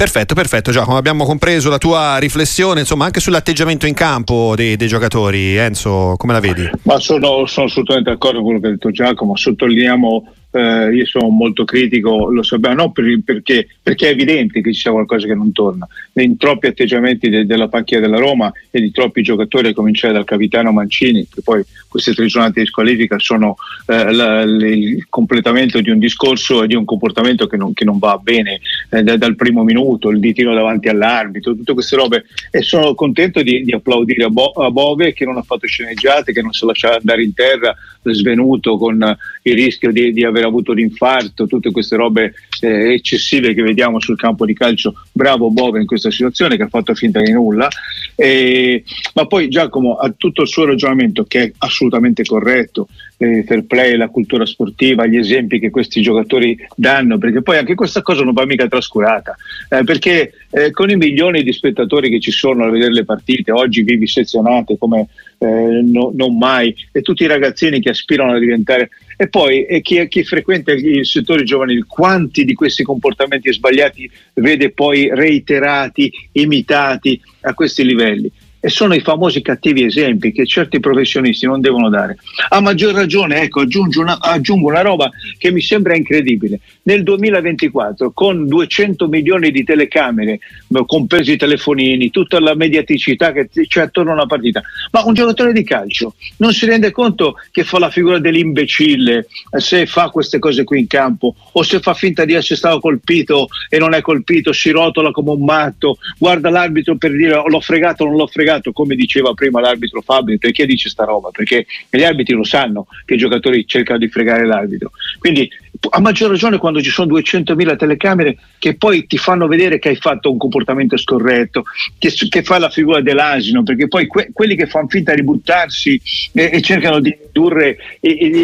Perfetto, 0.00 0.32
perfetto 0.32 0.70
Giacomo, 0.70 0.96
abbiamo 0.96 1.26
compreso 1.26 1.68
la 1.68 1.76
tua 1.76 2.16
riflessione 2.16 2.80
insomma 2.80 3.04
anche 3.04 3.20
sull'atteggiamento 3.20 3.86
in 3.86 3.92
campo 3.92 4.54
dei, 4.56 4.74
dei 4.76 4.88
giocatori, 4.88 5.58
Enzo, 5.58 6.14
come 6.16 6.32
la 6.32 6.40
vedi? 6.40 6.70
Sono, 6.96 7.44
sono 7.44 7.66
assolutamente 7.66 8.08
d'accordo 8.08 8.38
con 8.38 8.44
quello 8.44 8.60
che 8.60 8.66
ha 8.68 8.70
detto 8.70 8.90
Giacomo, 8.90 9.36
sottolineiamo 9.36 10.32
eh, 10.52 10.94
io 10.94 11.06
sono 11.06 11.28
molto 11.28 11.64
critico, 11.64 12.30
lo 12.30 12.42
sappiamo, 12.42 12.74
non 12.74 12.92
per, 12.92 13.20
perché, 13.24 13.68
perché, 13.82 14.08
è 14.08 14.10
evidente 14.12 14.60
che 14.60 14.72
ci 14.72 14.80
sia 14.80 14.90
qualcosa 14.90 15.26
che 15.26 15.34
non 15.34 15.52
torna. 15.52 15.86
In 16.14 16.36
troppi 16.36 16.66
atteggiamenti 16.66 17.28
de, 17.28 17.46
della 17.46 17.68
panchina 17.68 18.00
della 18.00 18.18
Roma 18.18 18.52
e 18.70 18.80
di 18.80 18.90
troppi 18.90 19.22
giocatori, 19.22 19.68
a 19.68 19.74
cominciare 19.74 20.12
dal 20.12 20.24
capitano 20.24 20.72
Mancini, 20.72 21.26
che 21.32 21.42
poi 21.42 21.64
queste 21.88 22.14
tre 22.14 22.26
giornate 22.26 22.60
di 22.60 22.66
squalifica 22.66 23.18
sono 23.18 23.56
eh, 23.86 24.12
la, 24.12 24.42
il 24.42 25.06
completamento 25.08 25.80
di 25.80 25.90
un 25.90 25.98
discorso 25.98 26.62
e 26.62 26.66
di 26.66 26.74
un 26.74 26.84
comportamento 26.84 27.46
che 27.46 27.56
non, 27.56 27.72
che 27.72 27.84
non 27.84 27.98
va 27.98 28.18
bene 28.18 28.60
eh, 28.90 29.02
da, 29.02 29.16
dal 29.16 29.36
primo 29.36 29.62
minuto, 29.62 30.10
il 30.10 30.18
ditino 30.18 30.54
davanti 30.54 30.88
all'arbitro, 30.88 31.54
tutte 31.54 31.74
queste 31.74 31.96
robe. 31.96 32.24
E 32.50 32.62
sono 32.62 32.94
contento 32.94 33.42
di, 33.42 33.62
di 33.62 33.72
applaudire 33.72 34.24
a, 34.24 34.30
Bo, 34.30 34.50
a 34.52 34.70
Bove 34.70 35.12
che 35.12 35.24
non 35.24 35.36
ha 35.36 35.42
fatto 35.42 35.66
sceneggiate, 35.66 36.32
che 36.32 36.42
non 36.42 36.52
si 36.52 36.66
lascia 36.66 36.96
andare 36.96 37.22
in 37.22 37.34
terra 37.34 37.76
svenuto 38.02 38.78
con 38.78 39.16
il 39.42 39.54
rischio 39.54 39.92
di, 39.92 40.12
di 40.12 40.24
aver 40.40 40.44
avuto 40.46 40.72
l'infarto, 40.72 41.46
tutte 41.46 41.70
queste 41.70 41.96
robe 41.96 42.34
eh, 42.60 42.94
eccessive 42.94 43.54
che 43.54 43.62
vediamo 43.62 44.00
sul 44.00 44.16
campo 44.16 44.44
di 44.44 44.54
calcio. 44.54 44.94
Bravo 45.12 45.50
Bove 45.50 45.80
in 45.80 45.86
questa 45.86 46.10
situazione 46.10 46.56
che 46.56 46.64
ha 46.64 46.68
fatto 46.68 46.94
finta 46.94 47.20
di 47.20 47.32
nulla. 47.32 47.68
E, 48.16 48.82
ma 49.14 49.26
poi 49.26 49.48
Giacomo 49.48 49.96
ha 49.96 50.12
tutto 50.16 50.42
il 50.42 50.48
suo 50.48 50.64
ragionamento 50.64 51.24
che 51.24 51.42
è 51.42 51.52
assolutamente 51.58 52.24
corretto, 52.24 52.88
eh, 53.16 53.44
fair 53.46 53.64
play, 53.64 53.96
la 53.96 54.08
cultura 54.08 54.44
sportiva, 54.46 55.06
gli 55.06 55.16
esempi 55.16 55.58
che 55.58 55.70
questi 55.70 56.02
giocatori 56.02 56.56
danno, 56.74 57.18
perché 57.18 57.42
poi 57.42 57.58
anche 57.58 57.74
questa 57.74 58.02
cosa 58.02 58.24
non 58.24 58.34
va 58.34 58.44
mica 58.44 58.66
trascurata, 58.66 59.36
eh, 59.68 59.84
perché 59.84 60.32
eh, 60.50 60.70
con 60.70 60.90
i 60.90 60.96
milioni 60.96 61.42
di 61.42 61.52
spettatori 61.52 62.10
che 62.10 62.20
ci 62.20 62.30
sono 62.30 62.64
a 62.64 62.70
vedere 62.70 62.92
le 62.92 63.04
partite, 63.04 63.52
oggi 63.52 63.82
vivi 63.82 64.06
sezionate 64.06 64.76
come 64.78 65.08
eh, 65.38 65.80
no, 65.82 66.12
non 66.14 66.36
mai, 66.36 66.74
e 66.92 67.00
tutti 67.02 67.22
i 67.22 67.28
ragazzini 67.28 67.80
che 67.80 67.90
aspirano 67.90 68.32
a 68.32 68.38
diventare 68.38 68.90
e 69.20 69.28
poi 69.28 69.66
e 69.66 69.82
chi, 69.82 70.08
chi, 70.08 70.24
frequenta 70.24 70.72
il 70.72 71.04
settore 71.04 71.42
giovanile, 71.44 71.84
quanti 71.86 72.42
di 72.42 72.54
questi 72.54 72.82
comportamenti 72.82 73.52
sbagliati 73.52 74.10
vede 74.36 74.70
poi 74.70 75.14
reiterati, 75.14 76.10
imitati 76.32 77.20
a 77.40 77.52
questi 77.52 77.84
livelli? 77.84 78.32
E 78.60 78.68
sono 78.68 78.94
i 78.94 79.00
famosi 79.00 79.40
cattivi 79.40 79.84
esempi 79.84 80.32
che 80.32 80.46
certi 80.46 80.80
professionisti 80.80 81.46
non 81.46 81.60
devono 81.60 81.88
dare. 81.88 82.18
A 82.50 82.60
maggior 82.60 82.94
ragione, 82.94 83.40
ecco, 83.42 83.60
aggiungo 83.60 84.00
una, 84.00 84.20
aggiungo 84.20 84.68
una 84.68 84.82
roba 84.82 85.10
che 85.38 85.50
mi 85.50 85.62
sembra 85.62 85.96
incredibile. 85.96 86.60
Nel 86.82 87.02
2024, 87.02 88.12
con 88.12 88.46
200 88.46 89.08
milioni 89.08 89.50
di 89.50 89.64
telecamere, 89.64 90.40
compresi 90.86 91.32
i 91.32 91.36
telefonini, 91.36 92.10
tutta 92.10 92.38
la 92.40 92.54
mediaticità 92.54 93.32
che 93.32 93.48
c'è 93.48 93.80
attorno 93.80 94.10
a 94.10 94.14
una 94.14 94.26
partita, 94.26 94.62
ma 94.92 95.04
un 95.04 95.14
giocatore 95.14 95.52
di 95.52 95.64
calcio 95.64 96.14
non 96.38 96.52
si 96.52 96.66
rende 96.66 96.90
conto 96.90 97.36
che 97.50 97.64
fa 97.64 97.78
la 97.78 97.90
figura 97.90 98.18
dell'imbecille 98.18 99.26
se 99.56 99.86
fa 99.86 100.10
queste 100.10 100.38
cose 100.38 100.64
qui 100.64 100.80
in 100.80 100.86
campo 100.86 101.34
o 101.52 101.62
se 101.62 101.80
fa 101.80 101.94
finta 101.94 102.24
di 102.24 102.34
essere 102.34 102.56
stato 102.56 102.80
colpito 102.80 103.48
e 103.68 103.78
non 103.78 103.94
è 103.94 104.00
colpito, 104.00 104.52
si 104.52 104.70
rotola 104.70 105.10
come 105.10 105.30
un 105.30 105.44
matto, 105.44 105.98
guarda 106.18 106.50
l'arbitro 106.50 106.96
per 106.96 107.12
dire 107.12 107.42
l'ho 107.46 107.60
fregato 107.60 108.04
o 108.04 108.08
non 108.08 108.16
l'ho 108.16 108.26
fregato 108.26 108.49
fregato, 108.50 108.72
come 108.72 108.96
diceva 108.96 109.32
prima 109.34 109.60
l'arbitro 109.60 110.00
Fabio, 110.00 110.36
perché 110.38 110.66
dice 110.66 110.88
sta 110.88 111.04
roba? 111.04 111.30
Perché 111.30 111.66
gli 111.88 112.02
arbitri 112.02 112.34
lo 112.34 112.44
sanno 112.44 112.86
che 113.04 113.14
i 113.14 113.18
giocatori 113.18 113.66
cercano 113.66 113.98
di 113.98 114.08
fregare 114.08 114.44
l'arbitro. 114.46 114.90
Quindi 115.18 115.48
a 115.90 116.00
maggior 116.00 116.30
ragione 116.30 116.58
quando 116.58 116.82
ci 116.82 116.90
sono 116.90 117.16
200.000 117.16 117.76
telecamere 117.76 118.36
che 118.58 118.74
poi 118.74 119.06
ti 119.06 119.16
fanno 119.16 119.46
vedere 119.46 119.78
che 119.78 119.90
hai 119.90 119.96
fatto 119.96 120.30
un 120.30 120.38
comportamento 120.38 120.96
scorretto, 120.96 121.64
che, 121.98 122.12
che 122.28 122.42
fai 122.42 122.60
la 122.60 122.70
figura 122.70 123.00
dell'asino, 123.00 123.62
perché 123.62 123.88
poi 123.88 124.06
que- 124.06 124.30
quelli 124.32 124.56
che 124.56 124.66
fanno 124.66 124.88
finta 124.88 125.14
di 125.14 125.22
buttarsi 125.22 126.00
e, 126.32 126.50
e 126.52 126.60
cercano 126.60 127.00
di 127.00 127.16
indurre 127.26 127.78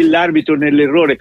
l'arbitro 0.09 0.55
nell'errore, 0.55 1.17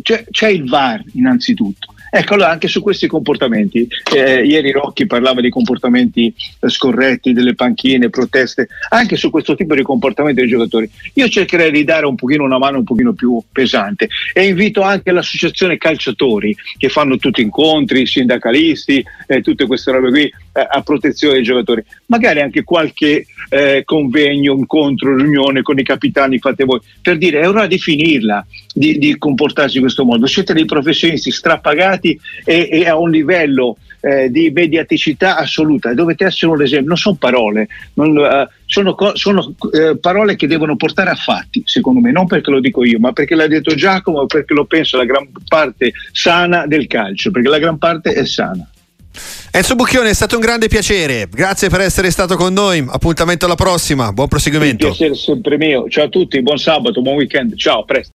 c'è, 0.00 0.24
c'è 0.30 0.48
il 0.48 0.68
VAR 0.68 1.02
innanzitutto 1.14 1.92
Ecco, 2.14 2.34
allora 2.34 2.50
anche 2.50 2.68
su 2.68 2.82
questi 2.82 3.06
comportamenti, 3.06 3.88
eh, 4.14 4.44
ieri 4.44 4.70
Rocchi 4.70 5.06
parlava 5.06 5.40
di 5.40 5.48
comportamenti 5.48 6.26
eh, 6.60 6.68
scorretti, 6.68 7.32
delle 7.32 7.54
panchine, 7.54 8.10
proteste, 8.10 8.68
anche 8.90 9.16
su 9.16 9.30
questo 9.30 9.54
tipo 9.54 9.74
di 9.74 9.80
comportamenti 9.80 10.40
dei 10.40 10.50
giocatori. 10.50 10.90
Io 11.14 11.26
cercherei 11.26 11.70
di 11.70 11.84
dare 11.84 12.04
un 12.04 12.14
pochino 12.14 12.44
una 12.44 12.58
mano 12.58 12.76
un 12.76 12.84
pochino 12.84 13.14
più 13.14 13.42
pesante 13.50 14.08
e 14.34 14.46
invito 14.46 14.82
anche 14.82 15.10
l'associazione 15.10 15.78
calciatori 15.78 16.54
che 16.76 16.90
fanno 16.90 17.16
tutti 17.16 17.40
incontri, 17.40 18.06
sindacalisti, 18.06 19.02
eh, 19.26 19.40
tutte 19.40 19.66
queste 19.66 19.90
robe 19.92 20.10
qui 20.10 20.32
eh, 20.52 20.66
a 20.68 20.82
protezione 20.82 21.34
dei 21.34 21.42
giocatori. 21.42 21.82
Magari 22.06 22.40
anche 22.40 22.62
qualche 22.64 23.26
eh, 23.48 23.82
convegno, 23.84 24.54
incontro, 24.54 25.16
riunione 25.16 25.62
con 25.62 25.78
i 25.78 25.82
capitani 25.82 26.38
fate 26.38 26.64
voi, 26.64 26.80
per 27.00 27.18
dire 27.18 27.40
è 27.40 27.48
ora 27.48 27.66
di 27.66 27.78
finirla, 27.78 28.44
di, 28.72 28.98
di 28.98 29.16
comportarsi 29.18 29.76
in 29.76 29.82
questo 29.82 30.04
modo. 30.04 30.26
Siete 30.26 30.52
dei 30.52 30.64
professionisti 30.64 31.30
strappagati 31.30 32.18
e, 32.44 32.68
e 32.70 32.88
a 32.88 32.96
un 32.96 33.10
livello 33.10 33.76
eh, 34.02 34.30
di 34.30 34.50
mediaticità 34.50 35.36
assoluta. 35.36 35.94
Dovete 35.94 36.24
essere 36.24 36.52
un 36.52 36.60
esempio, 36.60 36.88
non 36.88 36.96
sono 36.96 37.16
parole, 37.16 37.68
non, 37.94 38.16
uh, 38.16 38.48
sono, 38.66 38.96
sono 39.14 39.54
uh, 39.58 39.98
parole 40.00 40.36
che 40.36 40.46
devono 40.46 40.76
portare 40.76 41.10
a 41.10 41.14
fatti, 41.14 41.62
secondo 41.64 42.00
me, 42.00 42.10
non 42.10 42.26
perché 42.26 42.50
lo 42.50 42.60
dico 42.60 42.84
io, 42.84 42.98
ma 42.98 43.12
perché 43.12 43.34
l'ha 43.34 43.46
detto 43.46 43.74
Giacomo, 43.74 44.26
perché 44.26 44.54
lo 44.54 44.64
penso 44.64 44.96
la 44.96 45.04
gran 45.04 45.28
parte 45.46 45.92
sana 46.10 46.66
del 46.66 46.86
calcio, 46.86 47.30
perché 47.30 47.48
la 47.48 47.58
gran 47.58 47.78
parte 47.78 48.12
è 48.12 48.24
sana. 48.24 48.68
Enzo 49.50 49.74
Bucchione 49.74 50.10
è 50.10 50.14
stato 50.14 50.36
un 50.36 50.40
grande 50.40 50.68
piacere, 50.68 51.28
grazie 51.30 51.68
per 51.68 51.80
essere 51.80 52.10
stato 52.10 52.36
con 52.36 52.52
noi, 52.52 52.84
appuntamento 52.88 53.44
alla 53.44 53.54
prossima, 53.54 54.12
buon 54.12 54.28
proseguimento. 54.28 54.86
Il 54.86 54.92
piacere 54.92 55.14
sempre 55.14 55.58
mio, 55.58 55.88
ciao 55.88 56.06
a 56.06 56.08
tutti, 56.08 56.40
buon 56.40 56.58
sabato, 56.58 57.02
buon 57.02 57.16
weekend, 57.16 57.54
ciao, 57.56 57.84
presto. 57.84 58.10